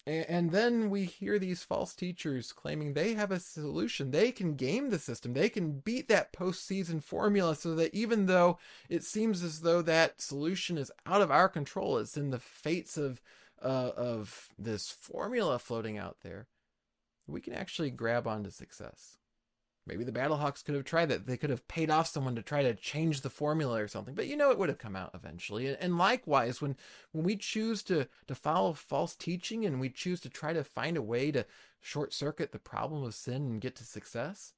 And 0.07 0.51
then 0.51 0.91
we 0.91 1.05
hear 1.05 1.39
these 1.39 1.63
false 1.63 1.95
teachers 1.95 2.51
claiming 2.51 2.93
they 2.93 3.15
have 3.15 3.31
a 3.31 3.39
solution. 3.39 4.11
They 4.11 4.31
can 4.31 4.55
game 4.55 4.91
the 4.91 4.99
system. 4.99 5.33
They 5.33 5.49
can 5.49 5.79
beat 5.79 6.09
that 6.09 6.31
postseason 6.31 7.01
formula 7.03 7.55
so 7.55 7.73
that 7.73 7.93
even 7.95 8.27
though 8.27 8.59
it 8.87 9.03
seems 9.03 9.41
as 9.41 9.61
though 9.61 9.81
that 9.81 10.21
solution 10.21 10.77
is 10.77 10.91
out 11.07 11.23
of 11.23 11.31
our 11.31 11.49
control, 11.49 11.97
it's 11.97 12.17
in 12.17 12.29
the 12.29 12.39
fates 12.39 12.97
of 12.97 13.19
uh, 13.63 13.91
of 13.97 14.49
this 14.59 14.91
formula 14.91 15.57
floating 15.57 15.97
out 15.97 16.17
there, 16.21 16.47
we 17.25 17.41
can 17.41 17.53
actually 17.53 17.89
grab 17.89 18.27
onto 18.27 18.51
success. 18.51 19.17
Maybe 19.88 20.04
the 20.04 20.12
Battlehawks 20.12 20.65
could 20.65 20.74
have 20.74 20.84
tried 20.84 21.10
that. 21.10 21.28
They 21.28 21.38
could 21.38 21.52
have 21.52 21.67
paid 21.67 21.91
off 21.91 22.08
someone 22.08 22.36
to 22.36 22.41
try 22.41 22.63
to 22.63 22.74
change 22.74 23.21
the 23.21 23.30
formula 23.30 23.82
or 23.82 23.88
something. 23.88 24.15
But 24.15 24.28
you 24.28 24.36
know 24.36 24.50
it 24.50 24.58
would 24.58 24.69
have 24.69 24.80
come 24.80 24.95
out 24.95 25.12
eventually. 25.13 25.76
And 25.76 25.98
likewise, 25.98 26.60
when 26.60 26.76
when 27.12 27.24
we 27.24 27.36
choose 27.36 27.84
to 27.84 28.08
to 28.28 28.36
follow 28.36 28.74
false 28.74 29.15
teaching 29.15 29.63
and 29.63 29.80
we 29.80 29.89
choose 29.89 30.19
to 30.21 30.30
try 30.30 30.54
to 30.54 30.63
find 30.63 30.98
a 30.98 31.04
way 31.04 31.32
to 31.32 31.45
short 31.82 32.13
circuit 32.13 32.52
the 32.52 32.60
problem 32.60 33.04
of 33.04 33.13
sin 33.13 33.43
and 33.43 33.62
get 33.62 33.76
to 33.76 33.84
success, 33.84 34.54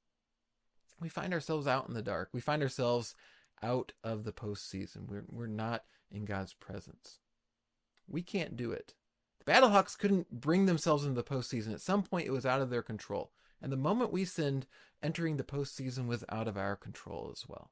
we 0.98 1.10
find 1.10 1.34
ourselves 1.34 1.66
out 1.66 1.88
in 1.88 1.94
the 1.94 2.02
dark. 2.02 2.30
We 2.32 2.40
find 2.40 2.62
ourselves 2.62 3.14
out 3.62 3.92
of 4.02 4.24
the 4.24 4.32
postseason. 4.32 5.08
We're 5.08 5.24
we're 5.28 5.46
not 5.46 5.84
in 6.10 6.24
God's 6.24 6.54
presence. 6.54 7.18
We 8.06 8.22
can't 8.22 8.56
do 8.56 8.72
it. 8.72 8.94
The 9.44 9.52
Battlehawks 9.52 9.98
couldn't 9.98 10.40
bring 10.40 10.64
themselves 10.64 11.04
into 11.04 11.20
the 11.20 11.28
postseason. 11.28 11.74
At 11.74 11.82
some 11.82 12.02
point, 12.02 12.26
it 12.26 12.32
was 12.32 12.46
out 12.46 12.62
of 12.62 12.70
their 12.70 12.82
control. 12.82 13.30
And 13.60 13.72
the 13.72 13.76
moment 13.76 14.12
we 14.12 14.24
sinned, 14.24 14.66
entering 15.02 15.36
the 15.36 15.44
postseason 15.44 16.06
was 16.06 16.24
out 16.28 16.48
of 16.48 16.56
our 16.56 16.76
control 16.76 17.30
as 17.32 17.48
well. 17.48 17.70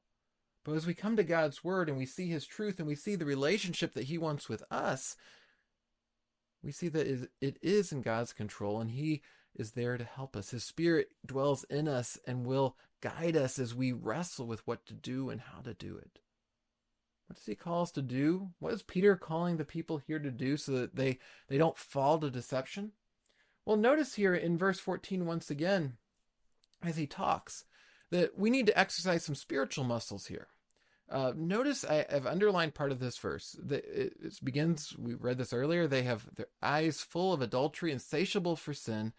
But 0.63 0.75
as 0.75 0.85
we 0.85 0.93
come 0.93 1.15
to 1.15 1.23
God's 1.23 1.63
word 1.63 1.87
and 1.87 1.97
we 1.97 2.05
see 2.05 2.27
his 2.27 2.45
truth 2.45 2.79
and 2.79 2.87
we 2.87 2.95
see 2.95 3.15
the 3.15 3.25
relationship 3.25 3.93
that 3.93 4.05
he 4.05 4.17
wants 4.17 4.49
with 4.49 4.63
us, 4.69 5.15
we 6.61 6.71
see 6.71 6.89
that 6.89 7.29
it 7.39 7.57
is 7.61 7.91
in 7.91 8.01
God's 8.01 8.33
control 8.33 8.81
and 8.81 8.91
he 8.91 9.21
is 9.55 9.71
there 9.71 9.97
to 9.97 10.03
help 10.03 10.35
us. 10.35 10.49
His 10.49 10.65
spirit 10.65 11.13
dwells 11.25 11.63
in 11.69 11.87
us 11.87 12.19
and 12.27 12.45
will 12.45 12.75
guide 13.01 13.37
us 13.37 13.59
as 13.59 13.73
we 13.73 13.91
wrestle 13.93 14.45
with 14.45 14.65
what 14.67 14.85
to 14.87 14.93
do 14.93 15.29
and 15.29 15.39
how 15.39 15.61
to 15.61 15.73
do 15.73 15.97
it. 15.97 16.19
What 17.27 17.35
does 17.35 17.45
he 17.45 17.55
call 17.55 17.83
us 17.83 17.91
to 17.91 18.01
do? 18.01 18.49
What 18.59 18.73
is 18.73 18.83
Peter 18.83 19.15
calling 19.15 19.57
the 19.57 19.65
people 19.65 19.97
here 19.97 20.19
to 20.19 20.31
do 20.31 20.57
so 20.57 20.73
that 20.73 20.95
they, 20.95 21.19
they 21.47 21.57
don't 21.57 21.77
fall 21.77 22.19
to 22.19 22.29
deception? 22.29 22.91
Well, 23.67 23.75
notice 23.75 24.15
here 24.15 24.33
in 24.33 24.57
verse 24.57 24.79
14 24.79 25.25
once 25.25 25.51
again, 25.51 25.97
as 26.81 26.95
he 26.95 27.05
talks, 27.05 27.65
that 28.11 28.39
we 28.39 28.49
need 28.49 28.65
to 28.67 28.79
exercise 28.79 29.25
some 29.25 29.35
spiritual 29.35 29.83
muscles 29.83 30.27
here. 30.27 30.47
Uh, 31.09 31.33
notice 31.35 31.83
I 31.83 32.05
have 32.09 32.25
underlined 32.25 32.75
part 32.75 32.93
of 32.93 33.01
this 33.01 33.17
verse. 33.17 33.57
That 33.61 33.83
it 33.83 34.39
begins, 34.41 34.95
we 34.97 35.15
read 35.15 35.37
this 35.37 35.51
earlier, 35.51 35.85
they 35.85 36.03
have 36.03 36.33
their 36.33 36.47
eyes 36.61 37.01
full 37.01 37.33
of 37.33 37.41
adultery, 37.41 37.91
insatiable 37.91 38.55
for 38.55 38.73
sin. 38.73 39.11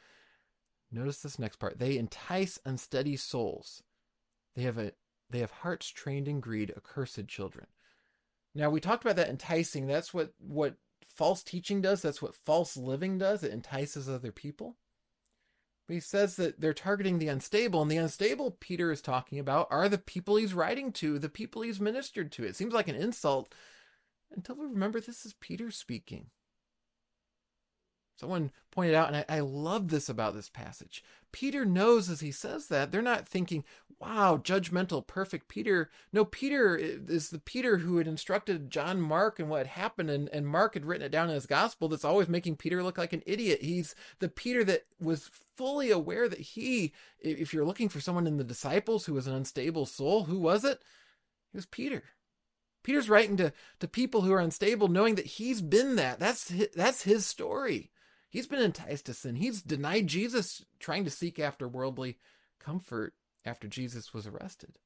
Notice 0.90 1.20
this 1.20 1.38
next 1.38 1.56
part. 1.56 1.78
They 1.78 1.98
entice 1.98 2.58
unsteady 2.64 3.16
souls. 3.16 3.82
They 4.56 4.62
have 4.62 4.78
a 4.78 4.92
they 5.28 5.40
have 5.40 5.50
hearts 5.50 5.90
trained 5.90 6.26
in 6.26 6.40
greed, 6.40 6.72
accursed 6.74 7.28
children. 7.28 7.66
Now 8.54 8.70
we 8.70 8.80
talked 8.80 9.04
about 9.04 9.16
that 9.16 9.28
enticing. 9.28 9.87
That's 9.87 10.14
what 10.14 10.32
what 10.38 10.76
false 11.18 11.42
teaching 11.42 11.83
does. 11.83 12.00
That's 12.00 12.22
what 12.22 12.35
false 12.35 12.76
living 12.76 13.18
does. 13.18 13.42
It 13.42 13.52
entices 13.52 14.09
other 14.09 14.33
people. 14.33 14.76
But 15.87 15.94
he 15.94 16.00
says 16.00 16.37
that 16.37 16.61
they're 16.61 16.74
targeting 16.74 17.18
the 17.18 17.28
unstable, 17.28 17.83
and 17.83 17.90
the 17.90 17.96
unstable 17.96 18.57
Peter 18.61 18.92
is 18.92 19.02
talking 19.02 19.38
about 19.38 19.66
are 19.70 19.88
the 19.88 19.98
people 19.98 20.37
he's 20.37 20.54
writing 20.54 20.92
to, 20.92 21.18
the 21.18 21.28
people 21.28 21.62
he's 21.62 21.81
ministered 21.81 22.31
to. 22.33 22.44
It 22.44 22.57
seems 22.57 22.72
like 22.72 22.88
an 22.88 22.94
insult 22.94 23.54
until 24.31 24.57
we 24.57 24.66
remember 24.66 25.00
this 25.00 25.26
is 25.26 25.35
Peter 25.40 25.70
speaking. 25.70 26.26
Someone 28.18 28.50
pointed 28.72 28.94
out, 28.94 29.09
and 29.09 29.24
I, 29.28 29.37
I, 29.37 29.40
love 29.40 29.88
this 29.88 30.09
about 30.09 30.35
this 30.35 30.48
passage. 30.48 31.04
Peter 31.31 31.64
knows 31.64 32.11
as 32.11 32.18
he 32.18 32.33
says 32.33 32.66
that, 32.66 32.90
they're 32.90 33.00
not 33.00 33.28
thinking, 33.28 33.62
wow, 34.00 34.40
judgmental, 34.42 35.07
perfect 35.07 35.46
Peter. 35.46 35.88
No, 36.12 36.24
Peter 36.24 36.76
is 36.76 37.31
the 37.31 37.38
Peter 37.38 37.78
who 37.78 37.98
had 37.98 38.09
instructed 38.09 38.70
John 38.70 39.00
Mark 39.00 39.38
and 39.38 39.48
what 39.48 39.68
happened, 39.68 40.11
and, 40.11 40.28
and 40.31 40.48
Mark 40.48 40.74
had 40.74 40.85
written 40.85 41.07
it 41.07 41.12
down 41.12 41.28
in 41.28 41.35
his 41.37 41.46
gospel 41.46 41.88
that's 41.88 42.04
always 42.04 42.28
making 42.28 42.57
Peter 42.57 42.83
look 42.83 42.98
like 42.98 43.12
an 43.12 43.22
idiot. 43.24 43.62
He's 43.62 43.94
the 44.18 44.28
Peter 44.28 44.64
that 44.64 44.87
was 45.00 45.31
fully 45.57 45.92
aware 45.92 46.28
that 46.28 46.40
he, 46.40 46.92
if 47.20 47.54
you're 47.54 47.64
looking 47.64 47.88
for 47.88 48.00
someone 48.00 48.26
in 48.26 48.37
the 48.37 48.42
disciples 48.42 49.07
who 49.07 49.14
was 49.14 49.28
an 49.28 49.35
unstable 49.35 49.87
soul, 49.87 50.24
who 50.24 50.40
was 50.40 50.64
it? 50.64 50.83
It 51.52 51.57
was 51.57 51.66
Peter. 51.66 52.02
Peter's 52.83 53.09
writing 53.09 53.37
to, 53.37 53.52
to 53.78 53.87
people 53.87 54.22
who 54.22 54.33
are 54.33 54.40
unstable, 54.40 54.88
knowing 54.88 55.14
that 55.16 55.26
he's 55.26 55.61
been 55.61 55.96
that. 55.96 56.18
That's 56.18 56.48
his, 56.48 56.68
that's 56.74 57.02
his 57.02 57.26
story. 57.26 57.90
He's 58.28 58.46
been 58.46 58.60
enticed 58.60 59.06
to 59.06 59.14
sin. 59.14 59.36
He's 59.36 59.62
denied 59.62 60.06
Jesus, 60.06 60.64
trying 60.78 61.04
to 61.04 61.10
seek 61.10 61.38
after 61.38 61.66
worldly 61.66 62.18
comfort 62.60 63.14
after 63.44 63.66
Jesus 63.66 64.12
was 64.12 64.26
arrested. 64.26 64.78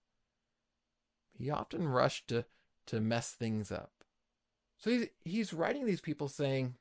He 1.37 1.51
often 1.51 1.89
rushed 1.89 2.29
to, 2.29 2.45
to 2.87 3.01
mess 3.01 3.33
things 3.33 3.73
up. 3.73 3.93
So 4.79 4.91
he's, 4.91 5.07
he's 5.25 5.53
writing 5.53 5.87
these 5.87 6.01
people 6.01 6.29
saying, 6.29 6.75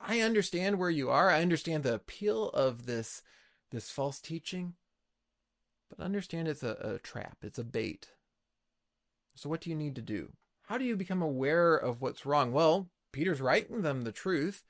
I 0.00 0.20
understand 0.20 0.78
where 0.78 0.90
you 0.90 1.10
are. 1.10 1.30
I 1.30 1.42
understand 1.42 1.82
the 1.82 1.94
appeal 1.94 2.50
of 2.50 2.86
this, 2.86 3.22
this 3.70 3.90
false 3.90 4.20
teaching, 4.20 4.74
but 5.88 6.04
understand 6.04 6.48
it's 6.48 6.62
a, 6.62 6.76
a 6.80 6.98
trap, 6.98 7.38
it's 7.42 7.58
a 7.58 7.64
bait. 7.64 8.08
So, 9.34 9.48
what 9.48 9.60
do 9.60 9.70
you 9.70 9.76
need 9.76 9.94
to 9.96 10.02
do? 10.02 10.32
How 10.62 10.78
do 10.78 10.84
you 10.84 10.96
become 10.96 11.22
aware 11.22 11.76
of 11.76 12.00
what's 12.00 12.26
wrong? 12.26 12.52
Well, 12.52 12.90
Peter's 13.12 13.40
writing 13.40 13.82
them 13.82 14.02
the 14.02 14.12
truth 14.12 14.64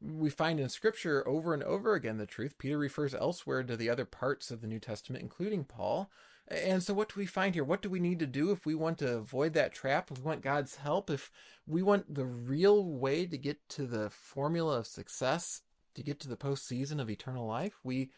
we 0.00 0.30
find 0.30 0.60
in 0.60 0.68
scripture 0.68 1.26
over 1.26 1.54
and 1.54 1.62
over 1.62 1.94
again 1.94 2.18
the 2.18 2.26
truth. 2.26 2.58
Peter 2.58 2.78
refers 2.78 3.14
elsewhere 3.14 3.62
to 3.62 3.76
the 3.76 3.88
other 3.88 4.04
parts 4.04 4.50
of 4.50 4.60
the 4.60 4.66
New 4.66 4.78
Testament, 4.78 5.22
including 5.22 5.64
Paul. 5.64 6.10
And 6.46 6.82
so, 6.82 6.92
what 6.92 7.08
do 7.08 7.14
we 7.18 7.26
find 7.26 7.54
here? 7.54 7.64
What 7.64 7.80
do 7.80 7.88
we 7.88 8.00
need 8.00 8.18
to 8.18 8.26
do 8.26 8.50
if 8.50 8.66
we 8.66 8.74
want 8.74 8.98
to 8.98 9.16
avoid 9.16 9.54
that 9.54 9.72
trap? 9.72 10.10
If 10.10 10.18
we 10.18 10.24
want 10.24 10.42
God's 10.42 10.76
help, 10.76 11.08
if 11.08 11.30
we 11.66 11.82
want 11.82 12.14
the 12.14 12.26
real 12.26 12.84
way 12.84 13.24
to 13.24 13.38
get 13.38 13.66
to 13.70 13.86
the 13.86 14.10
formula 14.10 14.78
of 14.78 14.86
success, 14.86 15.62
to 15.94 16.02
get 16.02 16.20
to 16.20 16.28
the 16.28 16.36
postseason 16.36 17.00
of 17.00 17.08
eternal 17.08 17.46
life, 17.46 17.78
we 17.82 18.10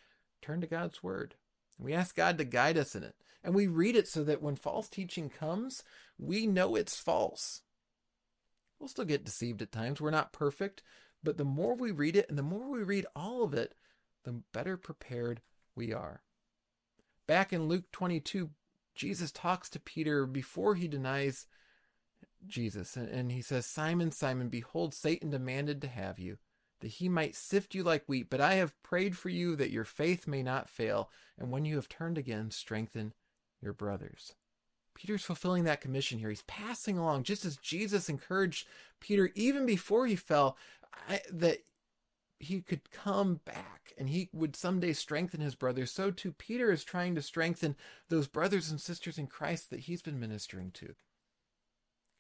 turn 0.43 0.61
to 0.61 0.67
God's 0.67 1.03
Word. 1.05 1.37
We 1.79 1.93
ask 1.93 2.17
God 2.17 2.39
to 2.39 2.45
guide 2.45 2.79
us 2.79 2.97
in 2.97 3.05
it. 3.05 3.15
And 3.45 3.55
we 3.55 3.69
read 3.69 3.95
it 3.95 4.09
so 4.09 4.25
that 4.25 4.43
when 4.43 4.57
false 4.57 4.89
teaching 4.89 5.31
comes, 5.31 5.85
we 6.19 6.49
know 6.49 6.75
it's 6.75 6.99
false. 6.99 7.63
We'll 8.81 8.89
still 8.89 9.05
get 9.05 9.25
deceived 9.25 9.63
at 9.63 9.71
times. 9.71 10.01
We're 10.01 10.11
not 10.11 10.33
perfect. 10.33 10.83
But 11.27 11.39
the 11.39 11.45
more 11.45 11.75
we 11.75 11.91
read 11.91 12.15
it 12.15 12.29
and 12.29 12.39
the 12.39 12.43
more 12.45 12.71
we 12.71 12.85
read 12.85 13.05
all 13.17 13.43
of 13.43 13.53
it, 13.53 13.75
the 14.23 14.43
better 14.53 14.77
prepared 14.77 15.41
we 15.75 15.93
are. 15.93 16.23
Back 17.27 17.53
in 17.53 17.67
Luke 17.67 17.91
22, 17.91 18.51
Jesus 18.95 19.33
talks 19.33 19.69
to 19.71 19.81
Peter 19.81 20.25
before 20.25 20.77
he 20.77 20.87
denies 20.87 21.47
Jesus. 22.47 22.97
And, 22.97 23.33
he 23.33 23.43
says, 23.43 23.67
Simon, 23.67 24.13
Simon, 24.13 24.49
behold, 24.49 24.95
Satan 24.95 25.31
demanded 25.31 25.83
to 25.83 25.89
have 25.89 26.21
you, 26.21 26.39
that 26.81 26.89
he 26.89 27.09
might 27.09 27.35
sift 27.35 27.75
you 27.75 27.83
like 27.83 28.05
wheat. 28.07 28.31
But 28.31 28.41
I 28.41 28.55
have 28.55 28.81
prayed 28.85 29.17
for 29.17 29.29
you 29.29 29.57
that 29.57 29.73
your 29.73 29.85
faith 29.85 30.29
may 30.29 30.45
not 30.45 30.71
fail. 30.71 31.11
And 31.37 31.51
when 31.51 31.65
you 31.65 31.75
have 31.75 31.89
turned 31.89 32.19
again, 32.19 32.53
strengthen 32.53 33.15
your 33.61 33.73
brothers. 33.73 34.37
Peter's 34.95 35.25
fulfilling 35.25 35.65
that 35.65 35.81
commission 35.81 36.21
here. 36.21 36.31
He's 36.31 36.43
passing 36.43 36.97
along, 36.97 37.25
just 37.25 37.45
as 37.45 37.57
Jesus 37.57 38.09
encouraged 38.09 38.69
Peter 39.01 39.31
even 39.35 39.67
before 39.67 40.07
he 40.07 40.17
fell, 40.17 40.57
I, 41.09 41.21
that 41.33 41.59
he 42.39 42.61
could 42.61 42.91
come 42.91 43.41
back 43.45 43.93
and 43.97 44.09
he 44.09 44.29
would 44.33 44.57
someday 44.57 44.93
strengthen 44.93 45.41
his 45.41 45.55
brothers. 45.55 45.91
So 45.91 46.11
too, 46.11 46.33
Peter 46.33 46.71
is 46.71 46.85
trying 46.85 47.15
to 47.15 47.23
strengthen 47.23 47.77
those 48.09 48.27
brothers 48.27 48.71
and 48.71 48.81
sisters 48.81 49.19
in 49.19 49.27
Christ 49.27 49.71
that 49.71 49.81
he's 49.81 50.03
been 50.03 50.21
ministering 50.21 50.71
to. 50.73 50.95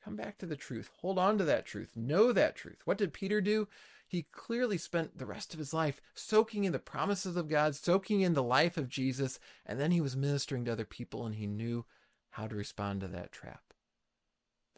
Come 0.03 0.17
back 0.17 0.39
to 0.39 0.47
the 0.47 0.57
truth. 0.57 0.91
Hold 1.01 1.19
on 1.19 1.37
to 1.39 1.45
that 1.45 1.67
truth. 1.67 1.93
Know 1.97 2.33
that 2.33 2.55
truth. 2.55 2.83
What 2.85 2.99
did 2.99 3.13
Peter 3.13 3.41
do? 3.41 3.69
He 4.07 4.29
clearly 4.31 4.79
spent 4.79 5.19
the 5.19 5.27
rest 5.27 5.53
of 5.53 5.59
his 5.59 5.75
life 5.75 6.01
soaking 6.15 6.65
in 6.65 6.73
the 6.73 6.79
promises 6.79 7.37
of 7.37 7.49
God, 7.49 7.75
soaking 7.75 8.21
in 8.21 8.35
the 8.35 8.43
life 8.43 8.77
of 8.77 8.89
Jesus, 8.89 9.41
and 9.67 9.81
then 9.81 9.91
he 9.91 10.01
was 10.01 10.17
ministering 10.17 10.65
to 10.65 10.73
other 10.73 10.85
people 10.85 11.27
and 11.27 11.35
he 11.35 11.47
knew 11.47 11.85
how 12.31 12.47
to 12.47 12.55
respond 12.55 13.01
to 13.01 13.09
that 13.09 13.33
trap. 13.33 13.75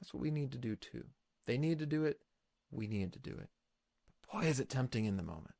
That's 0.01 0.15
what 0.15 0.23
we 0.23 0.31
need 0.31 0.51
to 0.53 0.59
do 0.59 0.77
too. 0.77 1.05
They 1.45 1.59
need 1.59 1.79
to 1.81 1.87
do 1.87 2.05
it. 2.05 2.21
We 2.71 2.87
need 2.87 3.13
to 3.13 3.19
do 3.19 3.33
it 3.33 3.51
boy, 4.33 4.43
is 4.43 4.61
it 4.61 4.69
tempting 4.69 5.05
in 5.05 5.17
the 5.17 5.23
moment. 5.23 5.55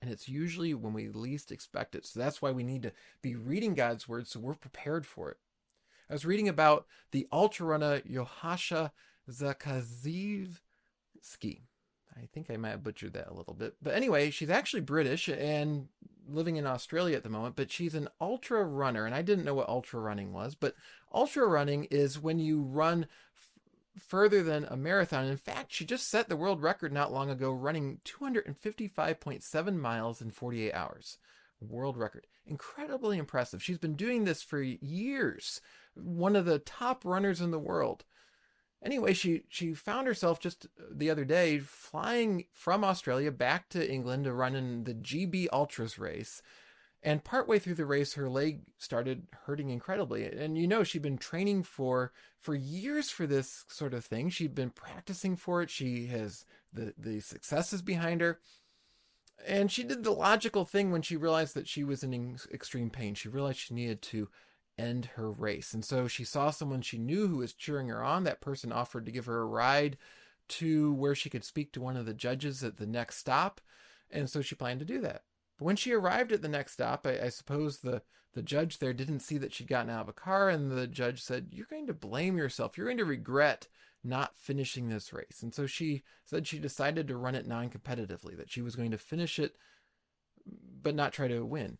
And 0.00 0.10
it's 0.10 0.28
usually 0.28 0.74
when 0.74 0.92
we 0.92 1.08
least 1.08 1.50
expect 1.50 1.94
it. 1.94 2.06
So 2.06 2.20
that's 2.20 2.40
why 2.40 2.52
we 2.52 2.62
need 2.62 2.82
to 2.82 2.92
be 3.20 3.34
reading 3.34 3.74
God's 3.74 4.08
word 4.08 4.28
so 4.28 4.38
we're 4.38 4.54
prepared 4.54 5.06
for 5.06 5.30
it. 5.30 5.38
I 6.08 6.12
was 6.12 6.24
reading 6.24 6.48
about 6.48 6.86
the 7.10 7.26
ultra 7.32 7.66
runner 7.66 8.00
Joasia 8.00 8.92
Zakrzewski. 9.30 10.52
I 12.16 12.26
think 12.32 12.50
I 12.50 12.56
might 12.56 12.70
have 12.70 12.82
butchered 12.82 13.12
that 13.12 13.28
a 13.28 13.34
little 13.34 13.54
bit. 13.54 13.74
But 13.82 13.94
anyway, 13.94 14.30
she's 14.30 14.50
actually 14.50 14.80
British 14.80 15.28
and 15.28 15.88
living 16.28 16.56
in 16.56 16.66
Australia 16.66 17.16
at 17.16 17.22
the 17.22 17.28
moment, 17.28 17.56
but 17.56 17.70
she's 17.70 17.94
an 17.94 18.08
ultra 18.20 18.64
runner. 18.64 19.06
And 19.06 19.14
I 19.14 19.22
didn't 19.22 19.44
know 19.44 19.54
what 19.54 19.68
ultra 19.68 20.00
running 20.00 20.32
was, 20.32 20.54
but 20.54 20.74
ultra 21.12 21.46
running 21.46 21.84
is 21.84 22.20
when 22.20 22.38
you 22.38 22.62
run 22.62 23.06
further 23.96 24.42
than 24.42 24.64
a 24.64 24.76
marathon. 24.76 25.26
In 25.26 25.36
fact, 25.36 25.72
she 25.72 25.84
just 25.84 26.08
set 26.08 26.28
the 26.28 26.36
world 26.36 26.62
record 26.62 26.92
not 26.92 27.12
long 27.12 27.30
ago, 27.30 27.50
running 27.50 28.00
255.7 28.04 29.76
miles 29.76 30.20
in 30.20 30.30
48 30.30 30.72
hours. 30.72 31.18
World 31.60 31.96
record. 31.96 32.26
Incredibly 32.46 33.18
impressive. 33.18 33.62
She's 33.62 33.78
been 33.78 33.96
doing 33.96 34.24
this 34.24 34.42
for 34.42 34.62
years. 34.62 35.60
One 35.94 36.36
of 36.36 36.44
the 36.44 36.60
top 36.60 37.04
runners 37.04 37.40
in 37.40 37.50
the 37.50 37.58
world. 37.58 38.04
Anyway, 38.82 39.12
she 39.12 39.42
she 39.48 39.74
found 39.74 40.06
herself 40.06 40.38
just 40.38 40.68
the 40.88 41.10
other 41.10 41.24
day 41.24 41.58
flying 41.58 42.44
from 42.52 42.84
Australia 42.84 43.32
back 43.32 43.68
to 43.70 43.90
England 43.90 44.24
to 44.24 44.32
run 44.32 44.54
in 44.54 44.84
the 44.84 44.94
GB 44.94 45.48
Ultras 45.52 45.98
race. 45.98 46.42
And 47.02 47.22
partway 47.22 47.60
through 47.60 47.74
the 47.74 47.86
race, 47.86 48.14
her 48.14 48.28
leg 48.28 48.62
started 48.76 49.28
hurting 49.46 49.70
incredibly. 49.70 50.24
And 50.24 50.58
you 50.58 50.66
know, 50.66 50.82
she'd 50.82 51.02
been 51.02 51.18
training 51.18 51.62
for 51.62 52.12
for 52.40 52.54
years 52.54 53.10
for 53.10 53.26
this 53.26 53.64
sort 53.68 53.94
of 53.94 54.04
thing. 54.04 54.30
She'd 54.30 54.54
been 54.54 54.70
practicing 54.70 55.36
for 55.36 55.62
it. 55.62 55.70
She 55.70 56.06
has 56.06 56.44
the 56.72 56.94
the 56.98 57.20
successes 57.20 57.82
behind 57.82 58.20
her. 58.20 58.40
And 59.46 59.70
she 59.70 59.84
did 59.84 60.02
the 60.02 60.10
logical 60.10 60.64
thing 60.64 60.90
when 60.90 61.02
she 61.02 61.16
realized 61.16 61.54
that 61.54 61.68
she 61.68 61.84
was 61.84 62.02
in 62.02 62.38
extreme 62.52 62.90
pain. 62.90 63.14
She 63.14 63.28
realized 63.28 63.58
she 63.58 63.74
needed 63.74 64.02
to 64.02 64.28
end 64.76 65.06
her 65.16 65.30
race. 65.30 65.74
And 65.74 65.84
so 65.84 66.08
she 66.08 66.24
saw 66.24 66.50
someone 66.50 66.82
she 66.82 66.98
knew 66.98 67.28
who 67.28 67.38
was 67.38 67.52
cheering 67.52 67.88
her 67.88 68.02
on. 68.02 68.24
That 68.24 68.40
person 68.40 68.72
offered 68.72 69.06
to 69.06 69.12
give 69.12 69.26
her 69.26 69.40
a 69.40 69.46
ride 69.46 69.96
to 70.48 70.92
where 70.94 71.14
she 71.14 71.30
could 71.30 71.44
speak 71.44 71.72
to 71.72 71.80
one 71.80 71.96
of 71.96 72.06
the 72.06 72.14
judges 72.14 72.64
at 72.64 72.78
the 72.78 72.86
next 72.86 73.16
stop. 73.16 73.60
And 74.10 74.28
so 74.28 74.40
she 74.40 74.54
planned 74.54 74.80
to 74.80 74.86
do 74.86 75.00
that. 75.02 75.22
But 75.58 75.64
when 75.64 75.76
she 75.76 75.92
arrived 75.92 76.32
at 76.32 76.42
the 76.42 76.48
next 76.48 76.72
stop, 76.72 77.06
I, 77.06 77.20
I 77.24 77.28
suppose 77.28 77.78
the, 77.78 78.02
the 78.34 78.42
judge 78.42 78.78
there 78.78 78.92
didn't 78.92 79.20
see 79.20 79.38
that 79.38 79.52
she'd 79.52 79.68
gotten 79.68 79.90
out 79.90 80.02
of 80.02 80.08
a 80.08 80.12
car. 80.12 80.48
And 80.48 80.70
the 80.70 80.86
judge 80.86 81.22
said, 81.22 81.48
You're 81.52 81.66
going 81.66 81.86
to 81.88 81.94
blame 81.94 82.36
yourself. 82.38 82.76
You're 82.76 82.86
going 82.86 82.98
to 82.98 83.04
regret 83.04 83.68
not 84.04 84.36
finishing 84.36 84.88
this 84.88 85.12
race. 85.12 85.42
And 85.42 85.52
so 85.52 85.66
she 85.66 86.04
said 86.24 86.46
she 86.46 86.58
decided 86.58 87.08
to 87.08 87.16
run 87.16 87.34
it 87.34 87.46
non 87.46 87.68
competitively, 87.68 88.36
that 88.36 88.50
she 88.50 88.62
was 88.62 88.76
going 88.76 88.92
to 88.92 88.98
finish 88.98 89.38
it, 89.38 89.56
but 90.82 90.94
not 90.94 91.12
try 91.12 91.28
to 91.28 91.44
win. 91.44 91.78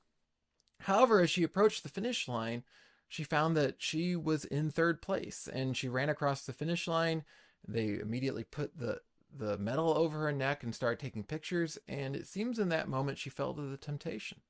However, 0.80 1.20
as 1.20 1.30
she 1.30 1.42
approached 1.42 1.82
the 1.82 1.88
finish 1.88 2.28
line, 2.28 2.64
she 3.08 3.24
found 3.24 3.56
that 3.56 3.76
she 3.78 4.14
was 4.14 4.44
in 4.44 4.70
third 4.70 5.00
place 5.00 5.48
and 5.50 5.76
she 5.76 5.88
ran 5.88 6.08
across 6.08 6.44
the 6.44 6.52
finish 6.52 6.86
line. 6.86 7.24
They 7.66 7.98
immediately 7.98 8.44
put 8.44 8.78
the 8.78 9.00
the 9.36 9.58
medal 9.58 9.96
over 9.96 10.20
her 10.20 10.32
neck 10.32 10.62
and 10.62 10.74
started 10.74 10.98
taking 10.98 11.22
pictures, 11.22 11.78
and 11.86 12.16
it 12.16 12.26
seems 12.26 12.58
in 12.58 12.68
that 12.70 12.88
moment 12.88 13.18
she 13.18 13.30
fell 13.30 13.54
to 13.54 13.62
the 13.62 13.76
temptation. 13.76 14.40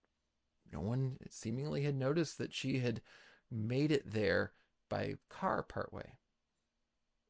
No 0.72 0.80
one 0.80 1.18
seemingly 1.30 1.82
had 1.82 1.96
noticed 1.96 2.38
that 2.38 2.54
she 2.54 2.78
had 2.78 3.00
made 3.50 3.90
it 3.90 4.10
there 4.12 4.52
by 4.88 5.14
car 5.28 5.62
partway. 5.62 6.12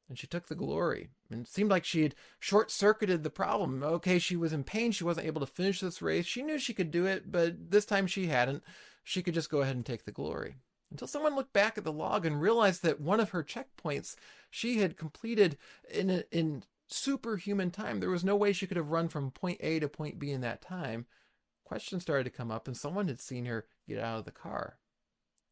And 0.08 0.18
she 0.18 0.26
took 0.26 0.46
the 0.46 0.54
glory. 0.54 1.10
And 1.30 1.42
it 1.42 1.48
seemed 1.48 1.70
like 1.70 1.84
she 1.84 2.02
had 2.02 2.14
short 2.40 2.70
circuited 2.70 3.22
the 3.22 3.30
problem. 3.30 3.82
Okay, 3.82 4.18
she 4.18 4.36
was 4.36 4.52
in 4.52 4.64
pain. 4.64 4.90
She 4.90 5.04
wasn't 5.04 5.26
able 5.26 5.40
to 5.40 5.46
finish 5.46 5.80
this 5.80 6.00
race. 6.00 6.24
She 6.24 6.42
knew 6.42 6.58
she 6.58 6.72
could 6.72 6.90
do 6.90 7.04
it, 7.04 7.30
but 7.30 7.70
this 7.70 7.84
time 7.84 8.06
she 8.06 8.26
hadn't. 8.26 8.62
She 9.04 9.22
could 9.22 9.34
just 9.34 9.50
go 9.50 9.60
ahead 9.60 9.76
and 9.76 9.84
take 9.84 10.04
the 10.04 10.12
glory 10.12 10.56
until 10.90 11.08
someone 11.08 11.34
looked 11.34 11.52
back 11.52 11.76
at 11.76 11.84
the 11.84 11.92
log 11.92 12.24
and 12.24 12.40
realized 12.40 12.82
that 12.82 13.00
one 13.00 13.20
of 13.20 13.30
her 13.30 13.42
checkpoints 13.42 14.16
she 14.50 14.78
had 14.78 14.96
completed 14.96 15.58
in 15.90 16.10
a, 16.10 16.24
in 16.30 16.62
superhuman 16.88 17.70
time. 17.70 18.00
There 18.00 18.10
was 18.10 18.24
no 18.24 18.36
way 18.36 18.52
she 18.52 18.66
could 18.66 18.76
have 18.76 18.90
run 18.90 19.08
from 19.08 19.30
point 19.30 19.58
A 19.60 19.78
to 19.80 19.88
point 19.88 20.18
B 20.18 20.30
in 20.30 20.40
that 20.42 20.62
time. 20.62 21.06
Questions 21.64 22.02
started 22.02 22.24
to 22.24 22.30
come 22.30 22.50
up, 22.50 22.66
and 22.66 22.76
someone 22.76 23.08
had 23.08 23.20
seen 23.20 23.44
her 23.44 23.66
get 23.86 23.98
out 23.98 24.18
of 24.18 24.24
the 24.24 24.30
car. 24.30 24.78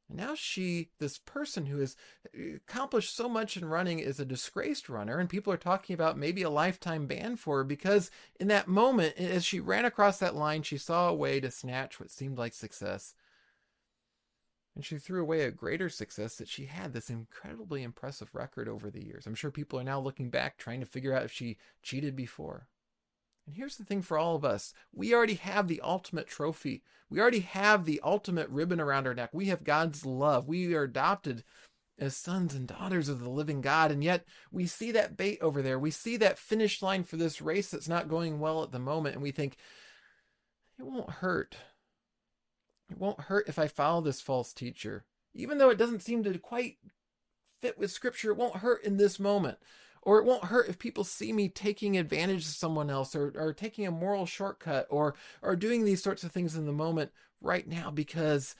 And 0.08 0.18
now 0.18 0.34
she, 0.34 0.90
this 0.98 1.18
person 1.18 1.66
who 1.66 1.78
has 1.78 1.96
accomplished 2.34 3.14
so 3.14 3.28
much 3.28 3.56
in 3.56 3.64
running, 3.64 3.98
is 3.98 4.20
a 4.20 4.24
disgraced 4.24 4.88
runner, 4.88 5.18
and 5.18 5.28
people 5.28 5.52
are 5.52 5.58
talking 5.58 5.94
about 5.94 6.16
maybe 6.16 6.42
a 6.42 6.50
lifetime 6.50 7.06
ban 7.06 7.36
for 7.36 7.58
her 7.58 7.64
because 7.64 8.10
in 8.38 8.48
that 8.48 8.68
moment, 8.68 9.16
as 9.16 9.44
she 9.44 9.60
ran 9.60 9.84
across 9.84 10.18
that 10.18 10.36
line, 10.36 10.62
she 10.62 10.78
saw 10.78 11.08
a 11.08 11.14
way 11.14 11.40
to 11.40 11.50
snatch 11.50 12.00
what 12.00 12.10
seemed 12.10 12.38
like 12.38 12.54
success 12.54 13.14
and 14.76 14.84
she 14.84 14.98
threw 14.98 15.22
away 15.22 15.40
a 15.40 15.50
greater 15.50 15.88
success 15.88 16.36
that 16.36 16.48
she 16.48 16.66
had 16.66 16.92
this 16.92 17.08
incredibly 17.08 17.82
impressive 17.82 18.28
record 18.34 18.68
over 18.68 18.90
the 18.90 19.02
years. 19.02 19.26
I'm 19.26 19.34
sure 19.34 19.50
people 19.50 19.80
are 19.80 19.84
now 19.84 19.98
looking 19.98 20.28
back 20.28 20.58
trying 20.58 20.80
to 20.80 20.86
figure 20.86 21.14
out 21.14 21.24
if 21.24 21.32
she 21.32 21.56
cheated 21.82 22.14
before. 22.14 22.68
And 23.46 23.56
here's 23.56 23.76
the 23.76 23.84
thing 23.84 24.02
for 24.02 24.18
all 24.18 24.36
of 24.36 24.44
us 24.44 24.74
we 24.92 25.14
already 25.14 25.34
have 25.34 25.66
the 25.66 25.80
ultimate 25.82 26.28
trophy. 26.28 26.82
We 27.08 27.20
already 27.20 27.40
have 27.40 27.84
the 27.84 28.00
ultimate 28.04 28.50
ribbon 28.50 28.80
around 28.80 29.06
our 29.06 29.14
neck. 29.14 29.30
We 29.32 29.46
have 29.46 29.64
God's 29.64 30.04
love. 30.04 30.46
We 30.46 30.74
are 30.74 30.82
adopted 30.82 31.42
as 31.98 32.14
sons 32.14 32.54
and 32.54 32.68
daughters 32.68 33.08
of 33.08 33.20
the 33.20 33.30
living 33.30 33.62
God. 33.62 33.90
And 33.90 34.04
yet 34.04 34.26
we 34.50 34.66
see 34.66 34.92
that 34.92 35.16
bait 35.16 35.38
over 35.40 35.62
there. 35.62 35.78
We 35.78 35.90
see 35.90 36.18
that 36.18 36.38
finish 36.38 36.82
line 36.82 37.04
for 37.04 37.16
this 37.16 37.40
race 37.40 37.70
that's 37.70 37.88
not 37.88 38.08
going 38.08 38.40
well 38.40 38.62
at 38.62 38.72
the 38.72 38.78
moment. 38.78 39.14
And 39.14 39.22
we 39.22 39.30
think, 39.30 39.56
it 40.78 40.84
won't 40.84 41.08
hurt. 41.08 41.56
It 42.90 42.98
won't 42.98 43.22
hurt 43.22 43.48
if 43.48 43.58
I 43.58 43.66
follow 43.66 44.00
this 44.00 44.20
false 44.20 44.52
teacher. 44.52 45.04
Even 45.34 45.58
though 45.58 45.70
it 45.70 45.78
doesn't 45.78 46.02
seem 46.02 46.22
to 46.24 46.38
quite 46.38 46.78
fit 47.58 47.78
with 47.78 47.90
scripture, 47.90 48.30
it 48.30 48.36
won't 48.36 48.56
hurt 48.56 48.84
in 48.84 48.96
this 48.96 49.18
moment. 49.18 49.58
Or 50.02 50.18
it 50.18 50.24
won't 50.24 50.44
hurt 50.44 50.68
if 50.68 50.78
people 50.78 51.02
see 51.02 51.32
me 51.32 51.48
taking 51.48 51.96
advantage 51.96 52.42
of 52.42 52.52
someone 52.52 52.90
else 52.90 53.16
or, 53.16 53.32
or 53.34 53.52
taking 53.52 53.86
a 53.86 53.90
moral 53.90 54.24
shortcut 54.24 54.86
or 54.88 55.16
or 55.42 55.56
doing 55.56 55.84
these 55.84 56.02
sorts 56.02 56.22
of 56.22 56.30
things 56.30 56.54
in 56.54 56.64
the 56.64 56.72
moment 56.72 57.10
right 57.40 57.66
now 57.66 57.90
because 57.90 58.54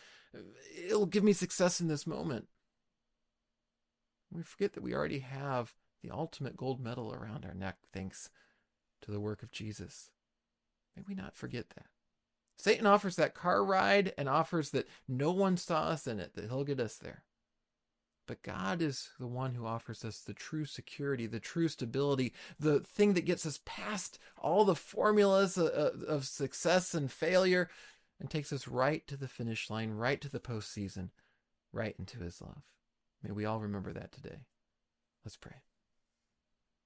it'll 0.85 1.07
give 1.07 1.23
me 1.23 1.33
success 1.33 1.81
in 1.81 1.87
this 1.87 2.05
moment. 2.05 2.49
We 4.33 4.43
forget 4.43 4.73
that 4.73 4.83
we 4.83 4.93
already 4.93 5.21
have 5.21 5.75
the 6.03 6.11
ultimate 6.11 6.57
gold 6.57 6.81
medal 6.81 7.13
around 7.13 7.45
our 7.45 7.55
neck 7.55 7.77
thanks 7.93 8.29
to 9.03 9.13
the 9.13 9.21
work 9.21 9.45
of 9.45 9.53
Jesus. 9.53 10.11
May 10.97 11.05
we 11.07 11.15
not 11.15 11.37
forget 11.37 11.71
that. 11.71 11.87
Satan 12.59 12.87
offers 12.87 13.17
that 13.17 13.35
car 13.35 13.65
ride 13.65 14.13
and 14.17 14.29
offers 14.29 14.71
that 14.71 14.89
no 15.07 15.31
one 15.31 15.57
saw 15.57 15.83
us 15.83 16.07
in 16.07 16.21
it, 16.21 16.35
that 16.35 16.47
he'll 16.47 16.65
get 16.65 16.81
us 16.81 16.97
there. 16.97 17.23
But 18.27 18.43
God 18.43 18.83
is 18.83 19.11
the 19.21 19.27
one 19.27 19.55
who 19.55 19.67
offers 19.67 20.05
us 20.05 20.21
the 20.21 20.35
true 20.35 20.65
security, 20.65 21.27
the 21.27 21.39
true 21.39 21.69
stability, 21.69 22.33
the 22.59 22.81
thing 22.81 23.15
that 23.15 23.25
gets 23.25 23.47
us 23.47 23.61
past 23.65 24.19
all 24.37 24.65
the 24.65 24.75
formulas 24.75 25.57
uh, 25.57 25.93
uh, 25.95 26.07
of, 26.07 26.25
success 26.25 26.93
and 26.93 27.13
failure 27.13 27.71
and 28.19 28.29
takes 28.29 28.53
us 28.53 28.67
right 28.67 29.07
to 29.07 29.17
the 29.17 29.29
finish 29.29 29.71
line, 29.71 29.93
right 29.93 30.21
to 30.21 30.29
the 30.29 30.41
postseason, 30.41 31.11
right 31.73 31.95
into 31.99 32.19
his 32.19 32.41
love. 32.41 32.63
May 33.23 33.31
we 33.31 33.45
all 33.45 33.61
remember 33.61 33.93
that 33.93 34.11
today. 34.11 34.41
Let's 35.25 35.37
pray. 35.37 35.63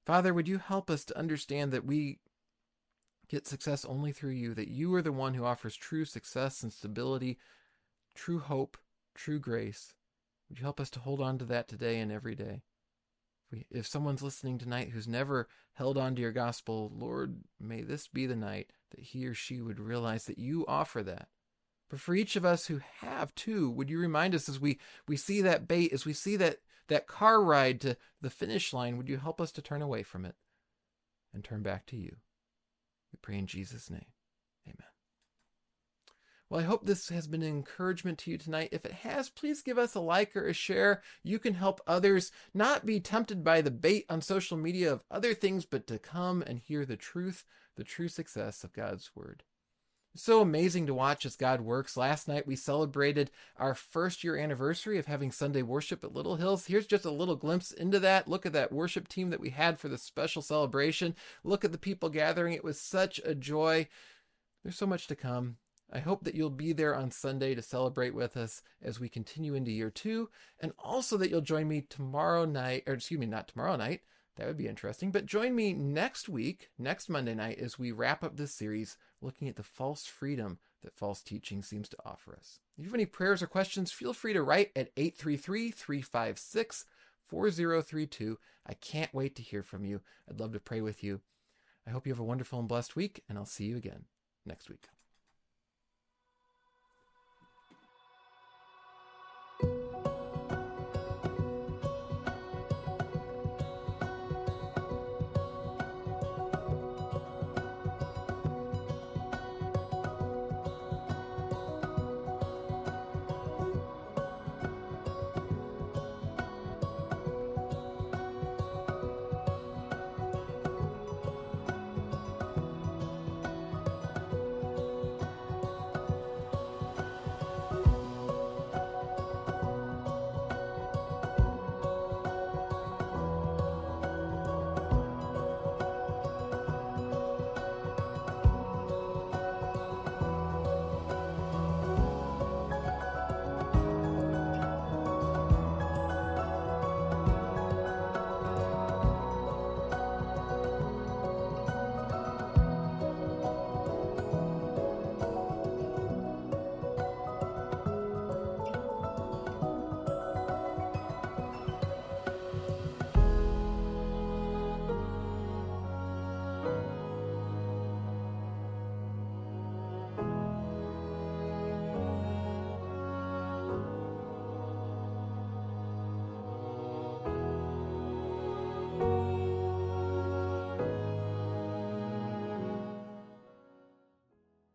Father, 0.05 0.35
would 0.35 0.49
you 0.49 0.59
help 0.59 0.91
us 0.91 1.05
to 1.07 1.19
understand 1.19 1.73
that 1.73 1.87
we 1.87 2.19
get 3.31 3.47
success 3.47 3.85
only 3.85 4.11
through 4.11 4.33
you, 4.33 4.55
that 4.55 4.69
you 4.69 4.93
are 4.95 5.03
the 5.03 5.13
one 5.13 5.35
who 5.35 5.45
offers 5.45 5.77
true 5.77 6.05
success 6.05 6.63
and 6.63 6.73
stability, 6.73 7.39
true 8.15 8.41
hope, 8.41 8.77
true 9.15 9.39
grace. 9.39 9.95
Would 10.49 10.59
you 10.59 10.65
help 10.65 10.81
us 10.81 10.91
to 10.91 11.01
hold 11.01 11.21
on 11.21 11.39
to 11.39 11.45
that 11.47 11.69
today 11.69 12.01
and 12.01 12.11
every 12.11 12.35
day? 12.35 12.63
If 13.71 13.87
someone's 13.87 14.23
listening 14.23 14.59
tonight 14.59 14.91
who's 14.91 15.09
never 15.09 15.49
held 15.75 15.97
on 15.97 16.15
to 16.17 16.23
your 16.23 16.33
gospel, 16.33 16.93
Lord, 16.95 17.41
may 17.61 17.83
this 17.83 18.09
be 18.09 18.27
the 18.27 18.37
night 18.37 18.73
that 18.91 19.01
he 19.01 19.27
or 19.27 19.35
she 19.35 19.61
would 19.61 19.81
realize 19.81 20.25
that 20.25 20.39
you 20.39 20.65
offer 20.67 21.03
that. 21.05 21.29
But 21.89 22.01
for 22.01 22.15
each 22.15 22.37
of 22.37 22.45
us 22.45 22.67
who 22.67 22.81
have 23.01 23.35
too, 23.35 23.71
would 23.71 23.91
you 23.91 23.99
remind 23.99 24.35
us 24.35 24.49
as 24.49 24.61
we, 24.61 24.79
we 25.09 25.17
see 25.17 25.41
that 25.43 25.67
bait, 25.67 25.93
as 25.93 26.05
we 26.05 26.13
see 26.13 26.37
that, 26.37 26.59
that 26.89 27.07
car 27.07 27.43
ride 27.43 27.81
to 27.83 27.97
the 28.21 28.31
finish 28.31 28.73
line, 28.73 28.97
would 28.97 29.09
you 29.09 29.19
help 29.19 29.41
us 29.41 29.51
to 29.53 29.63
turn 29.63 29.83
away 29.83 30.03
from 30.03 30.25
it 30.25 30.35
and 31.33 31.43
turn 31.43 31.63
back 31.63 31.87
to 31.87 31.97
you? 31.97 32.17
Pray 33.23 33.39
in 33.39 33.47
Jesus' 33.47 33.91
name. 33.91 34.07
Amen. 34.67 34.87
Well, 36.49 36.61
I 36.61 36.65
hope 36.65 36.85
this 36.85 37.11
has 37.11 37.29
been 37.29 37.43
an 37.43 37.49
encouragement 37.49 38.19
to 38.19 38.31
you 38.31 38.37
tonight. 38.39 38.71
If 38.73 38.85
it 38.85 38.93
has, 38.93 39.31
please 39.31 39.63
give 39.63 39.79
us 39.79 39.95
a 39.95 40.01
like 40.01 40.35
or 40.37 40.49
a 40.49 40.53
share. 40.53 41.03
You 41.23 41.39
can 41.39 41.55
help 41.55 41.81
others 41.87 42.33
not 42.53 42.85
be 42.85 42.99
tempted 42.99 43.45
by 43.45 43.61
the 43.61 43.71
bait 43.71 44.05
on 44.11 44.21
social 44.21 44.57
media 44.57 44.93
of 44.93 45.05
other 45.11 45.33
things, 45.33 45.65
but 45.65 45.87
to 45.87 45.99
come 45.99 46.43
and 46.43 46.59
hear 46.59 46.85
the 46.85 46.97
truth, 46.97 47.45
the 47.77 47.85
true 47.85 48.09
success 48.09 48.65
of 48.65 48.73
God's 48.73 49.13
Word. 49.15 49.45
So 50.17 50.41
amazing 50.41 50.87
to 50.87 50.95
watch 50.95 51.25
as 51.25 51.37
God 51.37 51.61
works. 51.61 51.97
Last 51.97 52.27
night 52.27 52.47
we 52.47 52.57
celebrated 52.57 53.31
our 53.57 53.77
first 53.77 54.25
year 54.25 54.37
anniversary 54.37 54.99
of 54.99 55.07
having 55.07 55.31
Sunday 55.31 55.63
worship 55.63 56.03
at 56.03 56.13
Little 56.13 56.35
Hills. 56.35 56.67
Here's 56.67 56.87
just 56.87 57.05
a 57.05 57.13
little 57.13 57.37
glimpse 57.37 57.71
into 57.71 58.01
that. 58.01 58.27
Look 58.27 58.45
at 58.45 58.53
that 58.53 58.73
worship 58.73 59.07
team 59.07 59.31
that 59.31 59.41
we 59.41 59.51
had 59.51 59.79
for 59.79 59.89
the 59.89 59.99
special 59.99 60.43
celebration. 60.43 61.15
Look 61.45 61.65
at 61.65 61.71
the 61.71 61.79
people 61.79 62.09
gathering. 62.09 62.55
It 62.55 62.65
was 62.65 62.81
such 62.81 63.21
a 63.25 63.37
joy. 63.37 63.87
There's 64.65 64.77
so 64.77 64.87
much 64.87 65.07
to 65.07 65.15
come. 65.15 65.57
I 65.93 66.01
hope 66.01 66.25
that 66.25 66.35
you'll 66.35 66.51
be 66.51 66.73
there 66.73 66.95
on 66.95 67.13
Sunday 67.13 67.55
to 67.55 67.63
celebrate 67.63 68.15
with 68.15 68.37
us 68.37 68.63
as 68.83 68.99
we 68.99 69.09
continue 69.09 69.55
into 69.55 69.73
year 69.73 69.91
two, 69.91 70.29
and 70.61 70.73
also 70.79 71.17
that 71.17 71.31
you'll 71.31 71.41
join 71.41 71.67
me 71.67 71.83
tomorrow 71.83 72.45
night, 72.45 72.85
or 72.87 72.95
excuse 72.95 73.19
me, 73.19 73.27
not 73.27 73.49
tomorrow 73.49 73.77
night. 73.77 74.03
That 74.37 74.47
would 74.47 74.57
be 74.57 74.69
interesting. 74.69 75.11
But 75.11 75.27
join 75.27 75.55
me 75.55 75.73
next 75.73 76.29
week, 76.29 76.71
next 76.79 77.09
Monday 77.09 77.35
night, 77.35 77.59
as 77.59 77.79
we 77.79 77.93
wrap 77.93 78.23
up 78.23 78.37
this 78.37 78.55
series 78.55 78.97
looking 79.21 79.49
at 79.49 79.57
the 79.57 79.63
false 79.63 80.07
freedom 80.07 80.59
that 80.83 80.95
false 80.95 81.23
teaching 81.23 81.63
seems 81.63 81.89
to 81.89 81.97
offer 82.05 82.35
us. 82.35 82.59
If 82.77 82.85
you 82.85 82.91
have 82.91 82.95
any 82.95 83.07
prayers 83.07 83.43
or 83.43 83.47
questions, 83.47 83.93
feel 83.93 84.13
free 84.13 84.33
to 84.33 84.43
write 84.43 84.71
at 84.75 84.91
833 84.97 85.71
356 85.71 86.85
4032. 87.29 88.39
I 88.67 88.75
can't 88.75 89.15
wait 89.15 89.37
to 89.37 89.43
hear 89.43 89.63
from 89.63 89.85
you. 89.85 90.01
I'd 90.29 90.41
love 90.41 90.53
to 90.53 90.61
pray 90.61 90.81
with 90.81 91.05
you. 91.05 91.21
I 91.87 91.91
hope 91.91 92.07
you 92.07 92.13
have 92.13 92.21
a 92.21 92.25
wonderful 92.25 92.59
and 92.59 92.69
blessed 92.69 92.97
week, 92.97 93.23
and 93.29 93.39
I'll 93.39 93.47
see 93.47 93.65
you 93.65 93.77
again 93.77 94.05
next 94.47 94.69
week. 94.69 94.89